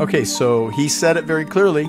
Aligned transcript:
Okay, 0.00 0.24
so 0.24 0.68
he 0.68 0.88
said 0.88 1.18
it 1.18 1.24
very 1.24 1.44
clearly. 1.44 1.86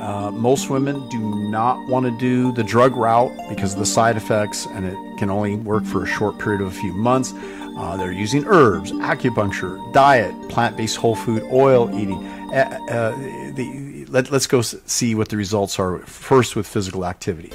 Uh, 0.00 0.30
most 0.30 0.70
women 0.70 1.06
do 1.10 1.18
not 1.18 1.86
want 1.86 2.06
to 2.06 2.10
do 2.10 2.52
the 2.52 2.64
drug 2.64 2.96
route 2.96 3.30
because 3.50 3.74
of 3.74 3.78
the 3.78 3.84
side 3.84 4.16
effects, 4.16 4.64
and 4.64 4.86
it 4.86 4.96
can 5.18 5.28
only 5.28 5.56
work 5.56 5.84
for 5.84 6.02
a 6.02 6.06
short 6.06 6.38
period 6.38 6.62
of 6.62 6.68
a 6.68 6.70
few 6.70 6.94
months. 6.94 7.34
Uh, 7.76 7.98
they're 7.98 8.12
using 8.12 8.46
herbs, 8.46 8.92
acupuncture, 8.92 9.92
diet, 9.92 10.34
plant 10.48 10.74
based 10.74 10.96
whole 10.96 11.14
food, 11.14 11.42
oil 11.52 11.90
eating. 12.00 12.24
Uh, 12.50 12.78
uh, 12.88 13.10
the, 13.52 14.06
let, 14.08 14.30
let's 14.30 14.46
go 14.46 14.62
see 14.62 15.14
what 15.14 15.28
the 15.28 15.36
results 15.36 15.78
are 15.78 15.98
first 16.06 16.56
with 16.56 16.66
physical 16.66 17.04
activity. 17.04 17.52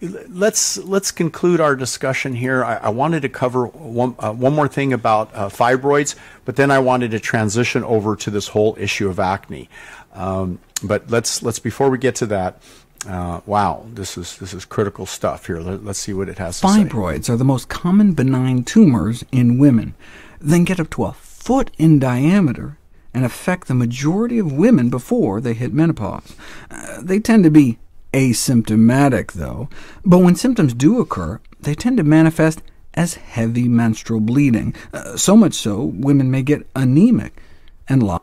Let's 0.00 0.78
let's 0.78 1.10
conclude 1.10 1.60
our 1.60 1.76
discussion 1.76 2.34
here. 2.34 2.64
I, 2.64 2.76
I 2.76 2.88
wanted 2.88 3.22
to 3.22 3.28
cover 3.28 3.66
one 3.66 4.14
uh, 4.18 4.32
one 4.32 4.54
more 4.54 4.68
thing 4.68 4.92
about 4.92 5.34
uh, 5.34 5.48
fibroids, 5.48 6.14
but 6.44 6.56
then 6.56 6.70
I 6.70 6.78
wanted 6.78 7.10
to 7.12 7.20
transition 7.20 7.84
over 7.84 8.16
to 8.16 8.30
this 8.30 8.48
whole 8.48 8.76
issue 8.78 9.08
of 9.08 9.18
acne. 9.18 9.68
Um, 10.14 10.58
but 10.82 11.10
let's 11.10 11.42
let's 11.42 11.58
before 11.58 11.90
we 11.90 11.98
get 11.98 12.14
to 12.16 12.26
that. 12.26 12.62
Uh, 13.06 13.40
wow, 13.46 13.86
this 13.92 14.18
is 14.18 14.36
this 14.38 14.52
is 14.52 14.64
critical 14.64 15.06
stuff 15.06 15.46
here. 15.46 15.60
Let, 15.60 15.86
us 15.86 15.98
see 15.98 16.12
what 16.12 16.28
it 16.28 16.38
has 16.38 16.60
to 16.60 16.68
say. 16.68 16.84
Fibroids 16.84 17.30
are 17.30 17.36
the 17.36 17.44
most 17.44 17.68
common 17.68 18.12
benign 18.12 18.64
tumors 18.64 19.24
in 19.32 19.58
women. 19.58 19.94
They 20.40 20.62
get 20.64 20.80
up 20.80 20.90
to 20.90 21.04
a 21.04 21.12
foot 21.12 21.70
in 21.78 21.98
diameter 21.98 22.76
and 23.12 23.24
affect 23.24 23.68
the 23.68 23.74
majority 23.74 24.38
of 24.38 24.52
women 24.52 24.90
before 24.90 25.40
they 25.40 25.54
hit 25.54 25.72
menopause. 25.72 26.34
Uh, 26.70 27.00
they 27.02 27.18
tend 27.18 27.44
to 27.44 27.50
be 27.50 27.78
asymptomatic, 28.12 29.32
though, 29.32 29.68
but 30.04 30.18
when 30.18 30.34
symptoms 30.36 30.74
do 30.74 31.00
occur, 31.00 31.40
they 31.60 31.74
tend 31.74 31.96
to 31.96 32.04
manifest 32.04 32.62
as 32.94 33.14
heavy 33.14 33.68
menstrual 33.68 34.20
bleeding, 34.20 34.74
uh, 34.92 35.16
so 35.16 35.36
much 35.36 35.54
so 35.54 35.84
women 35.84 36.30
may 36.30 36.42
get 36.42 36.66
anemic 36.74 37.40
and 37.88 38.02
lie. 38.02 38.18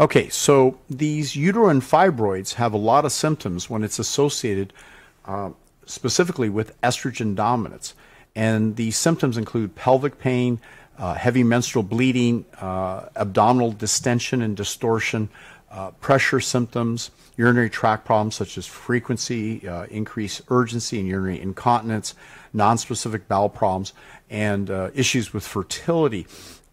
Okay, 0.00 0.28
so 0.28 0.78
these 0.90 1.36
uterine 1.36 1.80
fibroids 1.80 2.54
have 2.54 2.72
a 2.72 2.78
lot 2.78 3.04
of 3.04 3.12
symptoms 3.12 3.70
when 3.70 3.84
it's 3.84 4.00
associated 4.00 4.72
uh, 5.24 5.50
specifically 5.86 6.48
with 6.48 6.80
estrogen 6.82 7.36
dominance. 7.36 7.94
And 8.34 8.74
these 8.74 8.96
symptoms 8.96 9.38
include 9.38 9.76
pelvic 9.76 10.18
pain, 10.18 10.58
uh, 10.98 11.14
heavy 11.14 11.44
menstrual 11.44 11.84
bleeding, 11.84 12.44
uh, 12.60 13.08
abdominal 13.14 13.70
distension 13.70 14.42
and 14.42 14.56
distortion, 14.56 15.28
uh, 15.74 15.90
pressure 15.92 16.38
symptoms, 16.38 17.10
urinary 17.36 17.68
tract 17.68 18.04
problems 18.04 18.36
such 18.36 18.56
as 18.56 18.64
frequency, 18.64 19.66
uh, 19.68 19.86
increased 19.86 20.42
urgency 20.48 21.00
and 21.00 21.08
urinary 21.08 21.40
incontinence, 21.40 22.14
nonspecific 22.54 23.26
bowel 23.26 23.48
problems, 23.48 23.92
and 24.30 24.70
uh, 24.70 24.90
issues 24.94 25.32
with 25.34 25.44
fertility. 25.44 26.26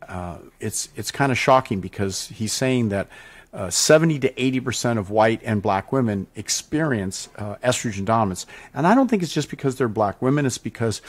Uh, 0.08 0.38
it's 0.60 0.90
it's 0.96 1.10
kind 1.10 1.32
of 1.32 1.38
shocking 1.38 1.80
because 1.80 2.28
he's 2.28 2.54
saying 2.54 2.90
that 2.90 3.08
uh, 3.54 3.70
70 3.70 4.20
to 4.20 4.42
80 4.42 4.60
percent 4.60 5.00
of 5.00 5.10
white 5.10 5.42
and 5.44 5.64
black 5.64 5.92
women 5.92 6.28
experience 6.36 7.28
uh, 7.38 7.56
estrogen 7.64 8.06
dominance, 8.06 8.46
and 8.74 8.86
I 8.86 8.94
don't 8.94 9.08
think 9.08 9.24
it's 9.24 9.34
just 9.34 9.50
because 9.50 9.78
they're 9.78 9.88
black 9.88 10.22
women. 10.22 10.46
It's 10.46 10.60
because 10.60 11.02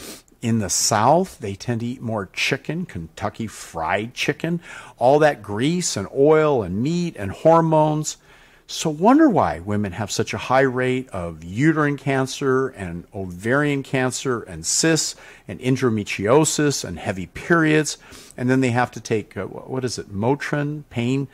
in 0.43 0.59
the 0.59 0.69
South, 0.69 1.39
they 1.39 1.55
tend 1.55 1.81
to 1.81 1.87
eat 1.87 2.03
more 2.03 2.29
chicken, 2.33 2.85
Kentucky 2.85 3.47
fried 3.47 4.13
chicken, 4.13 4.61
all 4.99 5.21
that 5.21 5.41
grease 5.41 5.97
and 5.97 6.09
oil 6.15 6.63
and 6.63 6.83
meat 6.83 7.15
and 7.17 7.31
hormones. 7.31 8.17
So 8.67 8.91
wonder 8.91 9.29
why 9.29 9.61
women 9.61 9.93
have 9.93 10.11
such 10.11 10.35
a 10.35 10.39
high 10.39 10.61
rate 10.63 11.09
of 11.11 11.45
uterine 11.45 11.97
cancer 11.97 12.69
and 12.69 13.05
ovarian 13.15 13.83
cancer 13.83 14.43
and 14.43 14.67
cysts 14.67 15.15
and 15.47 15.61
endometriosis 15.61 16.85
and 16.85 16.99
heavy 16.99 17.27
periods. 17.27 17.99
And 18.37 18.51
then 18.51 18.61
they 18.61 18.71
have 18.71 18.91
to 18.93 19.01
take, 19.01 19.37
uh, 19.37 19.45
what 19.45 19.85
is 19.85 19.99
it, 19.99 20.13
Motrin, 20.13 20.85
pain 20.91 21.29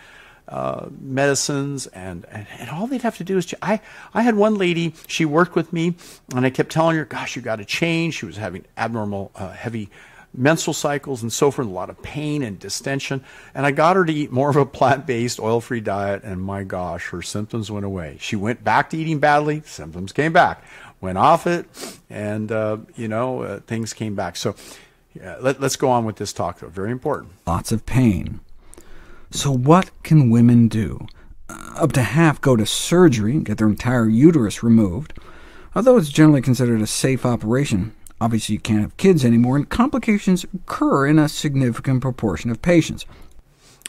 uh, 0.48 0.88
medicines, 1.00 1.86
and, 1.88 2.24
and, 2.30 2.46
and, 2.58 2.70
all 2.70 2.86
they'd 2.86 3.02
have 3.02 3.18
to 3.18 3.24
do 3.24 3.36
is, 3.36 3.54
I, 3.60 3.80
I 4.14 4.22
had 4.22 4.34
one 4.34 4.54
lady, 4.54 4.94
she 5.06 5.24
worked 5.24 5.54
with 5.54 5.72
me, 5.72 5.94
and 6.34 6.46
I 6.46 6.50
kept 6.50 6.72
telling 6.72 6.96
her, 6.96 7.04
gosh, 7.04 7.36
you 7.36 7.42
got 7.42 7.56
to 7.56 7.64
change. 7.64 8.14
She 8.14 8.26
was 8.26 8.38
having 8.38 8.64
abnormal, 8.76 9.30
uh, 9.34 9.50
heavy 9.52 9.90
menstrual 10.32 10.74
cycles 10.74 11.22
and 11.22 11.32
so 11.32 11.50
forth, 11.50 11.66
a 11.66 11.70
lot 11.70 11.90
of 11.90 12.00
pain 12.02 12.42
and 12.42 12.58
distension. 12.58 13.24
And 13.54 13.66
I 13.66 13.70
got 13.70 13.96
her 13.96 14.04
to 14.04 14.12
eat 14.12 14.30
more 14.30 14.50
of 14.50 14.56
a 14.56 14.66
plant 14.66 15.06
based, 15.06 15.40
oil 15.40 15.60
free 15.60 15.80
diet, 15.80 16.22
and 16.22 16.40
my 16.40 16.64
gosh, 16.64 17.08
her 17.08 17.22
symptoms 17.22 17.70
went 17.70 17.84
away. 17.84 18.16
She 18.20 18.36
went 18.36 18.64
back 18.64 18.90
to 18.90 18.96
eating 18.96 19.18
badly, 19.18 19.62
symptoms 19.66 20.12
came 20.12 20.32
back. 20.32 20.62
Went 21.00 21.16
off 21.16 21.46
it, 21.46 21.66
and, 22.10 22.50
uh, 22.50 22.78
you 22.96 23.06
know, 23.06 23.42
uh, 23.42 23.60
things 23.60 23.92
came 23.92 24.16
back. 24.16 24.34
So 24.34 24.56
yeah, 25.14 25.36
let, 25.40 25.60
let's 25.60 25.76
go 25.76 25.90
on 25.90 26.04
with 26.04 26.16
this 26.16 26.32
talk, 26.32 26.58
though. 26.58 26.68
Very 26.68 26.90
important. 26.90 27.34
Lots 27.46 27.70
of 27.70 27.86
pain. 27.86 28.40
So 29.30 29.50
what 29.50 29.90
can 30.02 30.30
women 30.30 30.68
do? 30.68 31.06
Uh, 31.48 31.74
up 31.76 31.92
to 31.92 32.02
half 32.02 32.40
go 32.40 32.56
to 32.56 32.66
surgery 32.66 33.32
and 33.32 33.44
get 33.44 33.58
their 33.58 33.68
entire 33.68 34.08
uterus 34.08 34.62
removed. 34.62 35.14
Although 35.74 35.96
it's 35.96 36.08
generally 36.08 36.42
considered 36.42 36.80
a 36.80 36.86
safe 36.86 37.24
operation, 37.24 37.94
Obviously, 38.20 38.54
you 38.54 38.60
can't 38.60 38.80
have 38.80 38.96
kids 38.96 39.24
anymore, 39.24 39.56
and 39.56 39.68
complications 39.68 40.44
occur 40.44 41.06
in 41.06 41.18
a 41.18 41.28
significant 41.28 42.00
proportion 42.00 42.50
of 42.50 42.60
patients. 42.60 43.06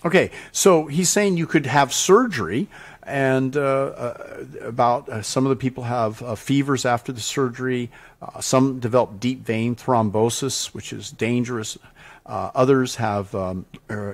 Okay, 0.06 0.32
so 0.52 0.86
he's 0.86 1.10
saying 1.10 1.36
you 1.36 1.48
could 1.48 1.66
have 1.66 1.92
surgery, 1.92 2.68
and 3.04 3.58
uh, 3.58 3.60
uh, 3.60 4.46
about 4.62 5.10
uh, 5.10 5.22
some 5.24 5.46
of 5.46 5.50
the 5.50 5.56
people 5.56 5.84
have 5.84 6.22
uh, 6.22 6.36
fevers 6.36 6.86
after 6.86 7.12
the 7.12 7.22
surgery. 7.22 7.90
Uh, 8.22 8.40
some 8.40 8.80
develop 8.80 9.20
deep 9.20 9.44
vein 9.44 9.76
thrombosis, 9.76 10.68
which 10.68 10.94
is 10.94 11.10
dangerous. 11.10 11.78
Uh, 12.26 12.52
others 12.54 12.96
have 12.96 13.34
um, 13.34 13.66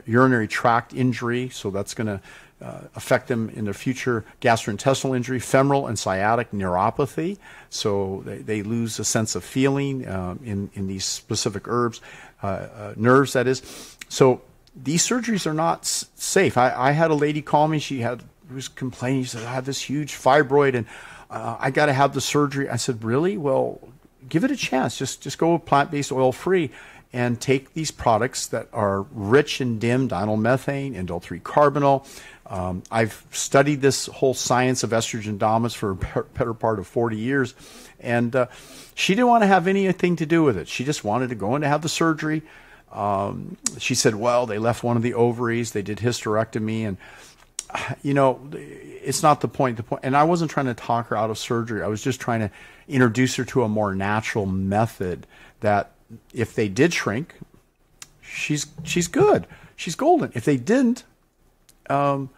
urinary 0.05 0.47
tract 0.47 0.93
injury, 0.93 1.49
so 1.49 1.69
that's 1.69 1.93
going 1.93 2.07
to 2.07 2.21
uh, 2.61 2.81
affect 2.95 3.27
them 3.27 3.49
in 3.49 3.65
their 3.65 3.73
future 3.73 4.23
gastrointestinal 4.41 5.15
injury, 5.15 5.39
femoral 5.39 5.87
and 5.87 5.99
sciatic 5.99 6.51
neuropathy. 6.51 7.37
So 7.69 8.23
they, 8.25 8.37
they 8.37 8.63
lose 8.63 8.97
a 8.97 9.03
sense 9.03 9.35
of 9.35 9.43
feeling 9.43 10.07
um, 10.07 10.39
in, 10.43 10.69
in 10.73 10.87
these 10.87 11.05
specific 11.05 11.67
herbs, 11.67 12.01
uh, 12.41 12.47
uh, 12.47 12.93
nerves, 12.95 13.33
that 13.33 13.47
is. 13.47 13.97
So 14.07 14.41
these 14.75 15.05
surgeries 15.05 15.45
are 15.45 15.53
not 15.53 15.85
safe. 15.85 16.57
I, 16.57 16.73
I, 16.73 16.91
had 16.91 17.11
a 17.11 17.15
lady 17.15 17.41
call 17.41 17.67
me. 17.67 17.79
She 17.79 17.99
had 17.99 18.23
was 18.53 18.67
complaining. 18.67 19.23
She 19.23 19.29
said, 19.29 19.43
I 19.43 19.53
have 19.53 19.65
this 19.65 19.81
huge 19.81 20.13
fibroid 20.13 20.75
and 20.75 20.85
uh, 21.29 21.57
I 21.59 21.71
got 21.71 21.87
to 21.87 21.93
have 21.93 22.13
the 22.13 22.21
surgery. 22.21 22.69
I 22.69 22.77
said, 22.77 23.03
Really? 23.03 23.37
Well, 23.37 23.79
give 24.29 24.43
it 24.43 24.51
a 24.51 24.55
chance. 24.55 24.97
Just, 24.97 25.21
just 25.21 25.37
go 25.37 25.57
plant 25.57 25.91
based, 25.91 26.11
oil 26.11 26.31
free 26.31 26.71
and 27.13 27.39
take 27.39 27.73
these 27.73 27.91
products 27.91 28.47
that 28.47 28.67
are 28.73 29.03
rich 29.11 29.61
in 29.61 29.79
DIM, 29.79 30.09
dinyl 30.09 30.39
methane, 30.39 30.93
indole 30.93 31.21
3 31.21 31.39
carbinol. 31.39 32.05
um, 32.47 32.83
I've 32.91 33.25
studied 33.31 33.81
this 33.81 34.07
whole 34.07 34.33
science 34.33 34.83
of 34.83 34.91
estrogen 34.91 35.37
dominance 35.37 35.73
for 35.73 35.91
a 35.91 36.23
better 36.23 36.53
part 36.53 36.79
of 36.79 36.87
40 36.87 37.17
years, 37.17 37.55
and 37.99 38.35
uh, 38.35 38.47
she 38.95 39.15
didn't 39.15 39.27
want 39.27 39.43
to 39.43 39.47
have 39.47 39.67
anything 39.67 40.15
to 40.17 40.25
do 40.25 40.43
with 40.43 40.57
it. 40.57 40.67
She 40.67 40.83
just 40.83 41.03
wanted 41.03 41.29
to 41.29 41.35
go 41.35 41.55
in 41.55 41.61
to 41.61 41.67
have 41.67 41.81
the 41.81 41.89
surgery. 41.89 42.41
Um, 42.91 43.57
she 43.77 43.95
said, 43.95 44.15
well, 44.15 44.45
they 44.45 44.57
left 44.57 44.83
one 44.83 44.95
of 44.95 45.03
the 45.03 45.13
ovaries, 45.13 45.71
they 45.71 45.81
did 45.81 45.99
hysterectomy, 45.99 46.87
and 46.87 46.97
you 48.03 48.13
know, 48.13 48.39
it's 48.53 49.23
not 49.23 49.41
the 49.41 49.47
point. 49.47 49.77
The 49.77 49.83
point, 49.83 50.01
and 50.03 50.15
I 50.15 50.23
wasn't 50.23 50.51
trying 50.51 50.67
to 50.67 50.73
talk 50.73 51.07
her 51.07 51.17
out 51.17 51.29
of 51.29 51.37
surgery. 51.37 51.81
I 51.83 51.87
was 51.87 52.03
just 52.03 52.19
trying 52.21 52.41
to 52.41 52.51
introduce 52.87 53.35
her 53.35 53.45
to 53.45 53.63
a 53.63 53.69
more 53.69 53.95
natural 53.95 54.45
method 54.45 55.27
that, 55.61 55.91
if 56.33 56.53
they 56.53 56.67
did 56.67 56.93
shrink, 56.93 57.35
she's 58.21 58.67
she's 58.83 59.07
good, 59.07 59.47
she's 59.75 59.95
golden. 59.95 60.31
If 60.33 60.45
they 60.45 60.57
didn't, 60.57 61.03
um, 61.89 62.29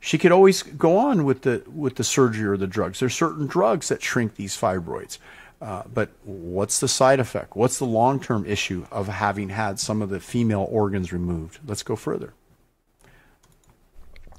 she 0.00 0.18
could 0.18 0.32
always 0.32 0.62
go 0.62 0.96
on 0.98 1.24
with 1.24 1.42
the 1.42 1.62
with 1.72 1.96
the 1.96 2.04
surgery 2.04 2.46
or 2.46 2.56
the 2.56 2.66
drugs. 2.66 3.00
There's 3.00 3.14
certain 3.14 3.46
drugs 3.46 3.88
that 3.88 4.02
shrink 4.02 4.36
these 4.36 4.56
fibroids. 4.56 5.18
Uh, 5.60 5.82
but 5.92 6.10
what's 6.24 6.80
the 6.80 6.88
side 6.88 7.18
effect? 7.18 7.56
What's 7.56 7.78
the 7.78 7.86
long 7.86 8.20
term 8.20 8.44
issue 8.44 8.86
of 8.90 9.08
having 9.08 9.48
had 9.48 9.80
some 9.80 10.02
of 10.02 10.10
the 10.10 10.20
female 10.20 10.66
organs 10.70 11.12
removed? 11.12 11.60
Let's 11.66 11.82
go 11.82 11.96
further. 11.96 12.34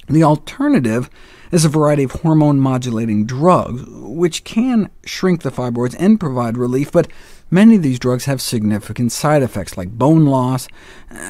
The 0.09 0.23
alternative 0.23 1.09
is 1.51 1.65
a 1.65 1.69
variety 1.69 2.03
of 2.03 2.11
hormone 2.11 2.59
modulating 2.59 3.25
drugs, 3.25 3.83
which 3.87 4.43
can 4.45 4.89
shrink 5.03 5.41
the 5.41 5.51
fibroids 5.51 5.95
and 5.99 6.19
provide 6.19 6.57
relief, 6.57 6.91
but 6.91 7.09
many 7.49 7.75
of 7.75 7.83
these 7.83 7.99
drugs 7.99 8.25
have 8.25 8.41
significant 8.41 9.11
side 9.11 9.43
effects 9.43 9.77
like 9.77 9.89
bone 9.89 10.25
loss, 10.25 10.67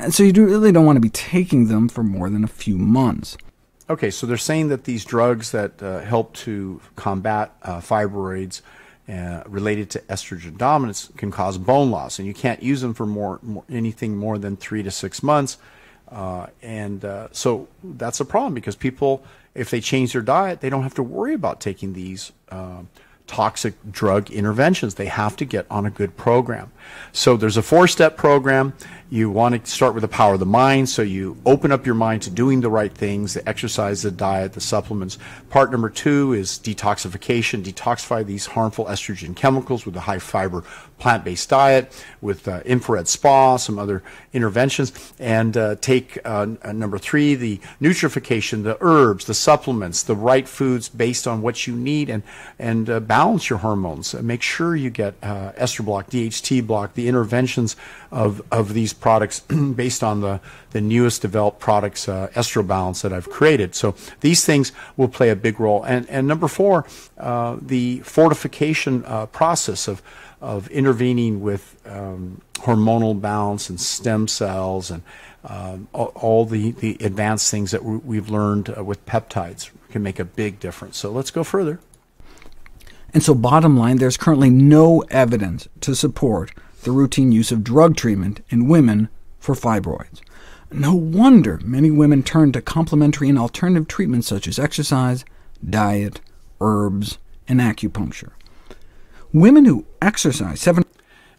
so 0.09 0.23
you 0.23 0.33
really 0.33 0.71
don't 0.71 0.85
want 0.85 0.97
to 0.97 1.01
be 1.01 1.09
taking 1.09 1.67
them 1.67 1.89
for 1.89 2.03
more 2.03 2.29
than 2.29 2.43
a 2.43 2.47
few 2.47 2.77
months. 2.77 3.37
Okay, 3.89 4.11
so 4.11 4.27
they're 4.27 4.37
saying 4.37 4.67
that 4.67 4.83
these 4.83 5.05
drugs 5.05 5.51
that 5.51 5.81
uh, 5.81 5.99
help 5.99 6.33
to 6.33 6.81
combat 6.95 7.55
uh, 7.63 7.77
fibroids 7.77 8.61
uh, 9.07 9.43
related 9.47 9.89
to 9.89 9.99
estrogen 10.09 10.57
dominance 10.57 11.09
can 11.15 11.31
cause 11.31 11.57
bone 11.57 11.89
loss, 11.89 12.19
and 12.19 12.27
you 12.27 12.33
can't 12.33 12.61
use 12.61 12.81
them 12.81 12.93
for 12.93 13.05
more, 13.05 13.39
more 13.41 13.63
anything 13.69 14.17
more 14.17 14.37
than 14.37 14.57
three 14.57 14.83
to 14.83 14.91
six 14.91 15.23
months. 15.23 15.57
Uh, 16.09 16.47
and 16.61 17.05
uh, 17.05 17.27
so 17.31 17.67
that's 17.83 18.19
a 18.19 18.25
problem 18.25 18.53
because 18.53 18.75
people, 18.75 19.23
if 19.55 19.69
they 19.69 19.79
change 19.79 20.13
their 20.13 20.21
diet, 20.21 20.59
they 20.59 20.69
don't 20.69 20.83
have 20.83 20.93
to 20.95 21.03
worry 21.03 21.33
about 21.33 21.61
taking 21.61 21.93
these 21.93 22.33
uh, 22.49 22.81
toxic 23.27 23.75
drug 23.91 24.31
interventions. 24.31 24.95
They 24.95 25.05
have 25.05 25.35
to 25.37 25.45
get 25.45 25.65
on 25.69 25.85
a 25.85 25.89
good 25.89 26.17
program. 26.17 26.71
So 27.11 27.37
there's 27.37 27.57
a 27.57 27.61
four 27.61 27.87
step 27.87 28.17
program. 28.17 28.73
You 29.09 29.29
want 29.29 29.63
to 29.63 29.71
start 29.71 29.93
with 29.93 30.01
the 30.01 30.07
power 30.07 30.33
of 30.33 30.39
the 30.39 30.45
mind, 30.45 30.89
so 30.89 31.01
you 31.01 31.37
open 31.45 31.71
up 31.71 31.85
your 31.85 31.95
mind 31.95 32.23
to 32.23 32.29
doing 32.29 32.61
the 32.61 32.69
right 32.69 32.91
things 32.91 33.33
the 33.33 33.47
exercise, 33.47 34.01
the 34.01 34.11
diet, 34.11 34.53
the 34.53 34.61
supplements. 34.61 35.17
Part 35.49 35.71
number 35.71 35.89
two 35.89 36.33
is 36.33 36.59
detoxification, 36.59 37.63
detoxify 37.63 38.25
these 38.25 38.47
harmful 38.47 38.85
estrogen 38.85 39.35
chemicals 39.35 39.85
with 39.85 39.95
a 39.95 40.01
high 40.01 40.19
fiber 40.19 40.63
plant 40.99 41.23
based 41.23 41.49
diet, 41.49 41.91
with 42.21 42.47
uh, 42.47 42.61
infrared 42.65 43.07
spa, 43.07 43.57
some 43.57 43.77
other 43.77 44.03
interventions. 44.33 45.13
And 45.19 45.55
uh, 45.55 45.75
take 45.75 46.17
uh, 46.25 46.45
number 46.73 46.97
three, 46.97 47.35
the 47.35 47.59
nutrification, 47.81 48.63
the 48.63 48.77
herbs, 48.81 49.25
the 49.25 49.33
supplements, 49.33 50.03
the 50.03 50.15
right 50.15 50.47
foods 50.47 50.89
based 50.89 51.27
on 51.27 51.41
what 51.41 51.67
you 51.67 51.75
need, 51.75 52.09
and, 52.09 52.23
and 52.57 52.89
uh, 52.89 52.99
balance 52.99 53.49
your 53.49 53.59
hormones. 53.59 54.13
make 54.15 54.41
sure 54.41 54.75
you 54.75 54.89
get 54.89 55.15
uh, 55.21 55.51
ester 55.55 55.83
block, 55.83 56.09
DHT 56.09 56.65
block, 56.65 56.93
the 56.93 57.07
interventions 57.07 57.75
of, 58.11 58.41
of 58.51 58.73
these 58.73 58.93
products 58.93 59.39
based 59.75 60.03
on 60.03 60.21
the, 60.21 60.39
the 60.71 60.81
newest 60.81 61.21
developed 61.21 61.59
products, 61.59 62.07
uh, 62.07 62.29
Balance 62.57 63.01
that 63.01 63.13
I've 63.13 63.29
created. 63.29 63.75
So 63.75 63.95
these 64.21 64.45
things 64.45 64.71
will 64.95 65.07
play 65.07 65.29
a 65.29 65.35
big 65.35 65.59
role. 65.59 65.83
And, 65.83 66.09
and 66.09 66.27
number 66.27 66.47
four, 66.47 66.85
uh, 67.17 67.57
the 67.61 67.99
fortification 67.99 69.03
uh, 69.05 69.27
process 69.27 69.87
of, 69.87 70.01
of 70.47 70.69
intervening 70.69 71.41
with 71.41 71.75
um, 71.85 72.41
hormonal 72.53 73.19
balance 73.19 73.69
and 73.69 73.81
stem 73.81 74.29
cells 74.29 74.89
and 74.89 75.03
um, 75.43 75.89
all, 75.93 76.45
the, 76.45 76.71
the 76.71 76.97
advanced 77.01 77.51
things 77.51 77.71
that 77.71 77.83
we've 77.83 78.29
learned 78.29 78.73
uh, 78.75 78.81
with 78.81 79.05
peptides 79.05 79.69
can 79.89 80.01
make 80.01 80.19
a 80.19 80.25
big 80.25 80.59
difference. 80.59 80.97
So 80.97 81.11
let's 81.11 81.31
go 81.31 81.43
further. 81.43 81.81
And 83.13 83.21
so 83.21 83.35
bottom 83.35 83.77
line, 83.77 83.97
there's 83.97 84.15
currently 84.15 84.49
no 84.49 85.01
evidence 85.09 85.67
to 85.81 85.95
support 85.95 86.51
the 86.83 86.91
routine 86.91 87.33
use 87.33 87.51
of 87.51 87.63
drug 87.63 87.97
treatment 87.97 88.39
in 88.49 88.69
women 88.69 89.09
for 89.39 89.53
fibroids. 89.53 90.21
No 90.71 90.95
wonder 90.95 91.59
many 91.63 91.91
women 91.91 92.23
turn 92.23 92.53
to 92.53 92.61
complementary 92.61 93.27
and 93.27 93.37
alternative 93.37 93.89
treatments 93.89 94.27
such 94.27 94.47
as 94.47 94.59
exercise, 94.59 95.25
diet, 95.67 96.21
herbs, 96.61 97.17
and 97.49 97.59
acupuncture. 97.59 98.31
Women 99.33 99.65
who 99.65 99.85
exercise 100.01 100.61
seven... 100.61 100.83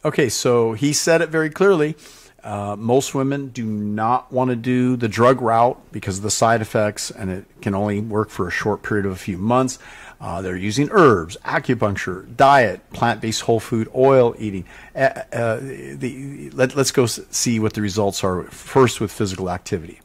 Okay, 0.05 0.29
so 0.29 0.73
he 0.75 0.93
said 0.93 1.23
it 1.23 1.29
very 1.29 1.51
clearly. 1.51 1.97
Uh, 2.43 2.77
most 2.79 3.15
women 3.15 3.49
do 3.49 3.65
not 3.65 4.33
want 4.33 4.49
to 4.51 4.57
do 4.57 4.97
the 4.97 5.09
drug 5.09 5.41
route 5.41 5.81
because 5.91 6.19
of 6.19 6.23
the 6.23 6.31
side 6.31 6.63
effects, 6.63 7.11
and 7.11 7.31
it 7.31 7.45
can 7.61 7.75
only 7.75 8.01
work 8.01 8.31
for 8.31 8.47
a 8.47 8.51
short 8.51 8.83
period 8.83 9.07
of 9.07 9.13
a 9.13 9.17
few 9.17 9.37
months. 9.37 9.79
Uh, 10.21 10.41
they're 10.41 10.57
using 10.57 10.89
herbs, 10.93 11.37
acupuncture, 11.45 12.37
diet, 12.37 12.81
plant-based 12.93 13.43
whole 13.43 13.61
food, 13.61 13.89
oil 13.95 14.35
eating. 14.39 14.65
Uh, 14.95 15.23
uh, 15.33 15.59
the, 15.61 16.51
let, 16.55 16.77
us 16.77 16.91
go 16.93 17.07
see 17.07 17.59
what 17.59 17.75
the 17.75 17.83
results 17.83 18.23
are 18.23 18.45
first 18.45 19.01
with 19.01 19.11
physical 19.11 19.51
activity. 19.51 20.01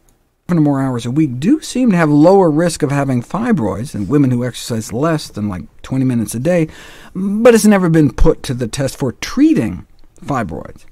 Or 0.49 0.55
more 0.55 0.81
hours 0.81 1.05
a 1.05 1.11
week 1.11 1.39
do 1.39 1.61
seem 1.61 1.89
to 1.91 1.97
have 1.97 2.09
lower 2.09 2.51
risk 2.51 2.83
of 2.83 2.91
having 2.91 3.23
fibroids 3.23 3.93
than 3.93 4.07
women 4.07 4.29
who 4.29 4.45
exercise 4.45 4.91
less 4.91 5.29
than 5.29 5.47
like 5.47 5.63
20 5.83 6.05
minutes 6.05 6.35
a 6.35 6.39
day, 6.39 6.67
but 7.15 7.55
it's 7.55 7.65
never 7.65 7.89
been 7.89 8.11
put 8.11 8.43
to 8.43 8.53
the 8.53 8.67
test 8.67 8.97
for 8.97 9.13
treating 9.13 9.87
fibroids. 10.21 10.85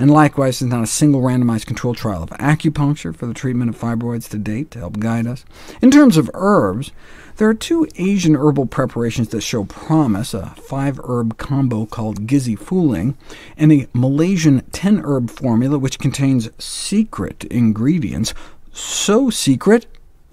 And 0.00 0.12
likewise, 0.12 0.60
there's 0.60 0.70
not 0.70 0.84
a 0.84 0.86
single 0.86 1.20
randomized 1.22 1.66
controlled 1.66 1.96
trial 1.96 2.22
of 2.22 2.30
acupuncture 2.30 3.14
for 3.14 3.26
the 3.26 3.34
treatment 3.34 3.68
of 3.68 3.78
fibroids 3.78 4.28
to 4.30 4.38
date 4.38 4.70
to 4.70 4.78
help 4.78 5.00
guide 5.00 5.26
us. 5.26 5.44
In 5.82 5.90
terms 5.90 6.16
of 6.16 6.30
herbs, 6.34 6.92
there 7.36 7.48
are 7.48 7.54
two 7.54 7.86
Asian 7.96 8.36
herbal 8.36 8.66
preparations 8.66 9.28
that 9.28 9.40
show 9.40 9.64
promise, 9.64 10.34
a 10.34 10.54
five-herb 10.56 11.36
combo 11.36 11.84
called 11.84 12.28
Guizhi 12.28 12.56
Fuling, 12.56 13.18
and 13.56 13.72
a 13.72 13.88
Malaysian 13.92 14.60
10-herb 14.70 15.30
formula 15.30 15.78
which 15.78 15.98
contains 15.98 16.48
secret 16.58 17.42
ingredients, 17.44 18.34
so 18.78 19.30
secret 19.30 19.86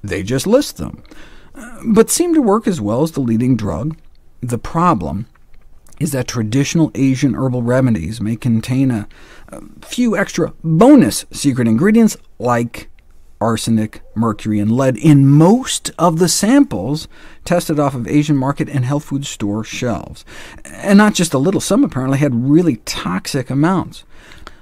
they 0.04 0.24
just 0.24 0.46
list 0.46 0.78
them, 0.78 1.04
but 1.86 2.10
seem 2.10 2.34
to 2.34 2.42
work 2.42 2.68
as 2.68 2.80
well 2.80 3.02
as 3.02 3.14
the 3.14 3.22
leading 3.22 3.56
drug. 3.56 3.98
The 4.42 4.60
problem 4.60 5.26
is 6.00 6.12
that 6.12 6.28
traditional 6.28 6.92
Asian 6.94 7.34
herbal 7.34 7.64
remedies 7.64 8.22
may 8.22 8.36
contain 8.36 8.92
a, 8.92 9.08
a 9.48 9.62
few 9.82 10.16
extra 10.16 10.54
bonus 10.64 11.26
secret 11.32 11.68
ingredients 11.68 12.18
like 12.38 12.90
arsenic, 13.42 14.02
mercury, 14.16 14.60
and 14.60 14.72
lead 14.72 14.98
in 14.98 15.28
most 15.28 15.92
of 15.98 16.20
the 16.20 16.30
samples 16.30 17.08
tested 17.44 17.80
off 17.80 17.96
of 17.96 18.08
Asian 18.08 18.36
market 18.36 18.70
and 18.70 18.86
health 18.86 19.06
food 19.06 19.26
store 19.26 19.64
shelves. 19.64 20.26
And 20.66 20.98
not 20.98 21.14
just 21.14 21.34
a 21.34 21.38
little, 21.38 21.62
some 21.62 21.84
apparently 21.84 22.20
had 22.20 22.50
really 22.50 22.78
toxic 22.78 23.50
amounts. 23.50 24.04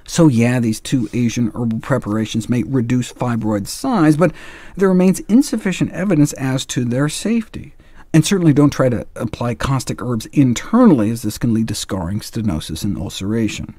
So 0.06 0.28
yeah, 0.28 0.60
these 0.60 0.80
two 0.80 1.08
Asian 1.12 1.50
herbal 1.54 1.80
preparations 1.80 2.48
may 2.48 2.62
reduce 2.62 3.12
fibroid 3.12 3.66
size, 3.66 4.16
but 4.16 4.32
there 4.76 4.88
remains 4.88 5.20
insufficient 5.20 5.92
evidence 5.92 6.32
as 6.34 6.66
to 6.66 6.84
their 6.84 7.08
safety. 7.08 7.74
And 8.12 8.24
certainly 8.24 8.52
don't 8.52 8.70
try 8.70 8.88
to 8.90 9.06
apply 9.16 9.54
caustic 9.56 10.00
herbs 10.00 10.26
internally, 10.26 11.10
as 11.10 11.22
this 11.22 11.38
can 11.38 11.52
lead 11.52 11.68
to 11.68 11.74
scarring, 11.74 12.20
stenosis, 12.20 12.84
and 12.84 12.96
ulceration. 12.96 13.74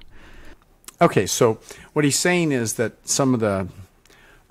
Okay, 1.02 1.26
so 1.26 1.60
what 1.94 2.04
he's 2.04 2.20
saying 2.20 2.52
is 2.52 2.74
that 2.74 3.08
some 3.08 3.34
of 3.34 3.40
the 3.40 3.68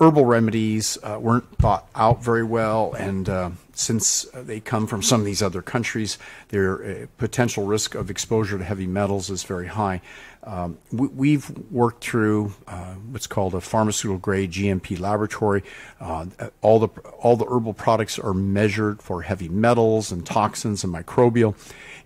herbal 0.01 0.25
remedies 0.25 0.99
uh, 1.03 1.19
weren't 1.21 1.57
thought 1.59 1.89
out 1.95 2.23
very 2.23 2.43
well, 2.43 2.95
and 2.95 3.29
uh, 3.29 3.51
since 3.73 4.27
they 4.35 4.61
come 4.61 4.87
from 4.87 5.03
some 5.03 5.21
of 5.21 5.27
these 5.27 5.43
other 5.43 5.63
countries, 5.63 6.19
their 6.49 6.85
uh, 6.85 7.07
potential 7.19 7.65
risk 7.65 7.95
of 7.95 8.11
exposure 8.11 8.59
to 8.59 8.65
heavy 8.65 8.87
metals 8.87 9.31
is 9.31 9.45
very 9.45 9.69
high. 9.69 10.01
Um, 10.43 10.77
we, 10.93 11.33
have 11.33 11.51
worked 11.71 12.05
through 12.05 12.53
uh, 12.67 12.95
what's 13.11 13.27
called 13.27 13.55
a 13.55 13.63
pharmaceutical 13.63 14.19
grade 14.19 14.51
GMP 14.51 15.01
laboratory. 15.01 15.65
Uh, 15.99 16.27
all 16.61 16.79
the 16.79 16.89
all 17.19 17.37
the 17.37 17.47
herbal 17.47 17.73
products 17.73 18.19
are 18.19 18.35
measured 18.35 19.01
for 19.01 19.23
heavy 19.23 19.49
metals 19.49 20.13
and 20.13 20.27
toxins 20.27 20.85
and 20.85 20.93
microbial, 20.93 21.55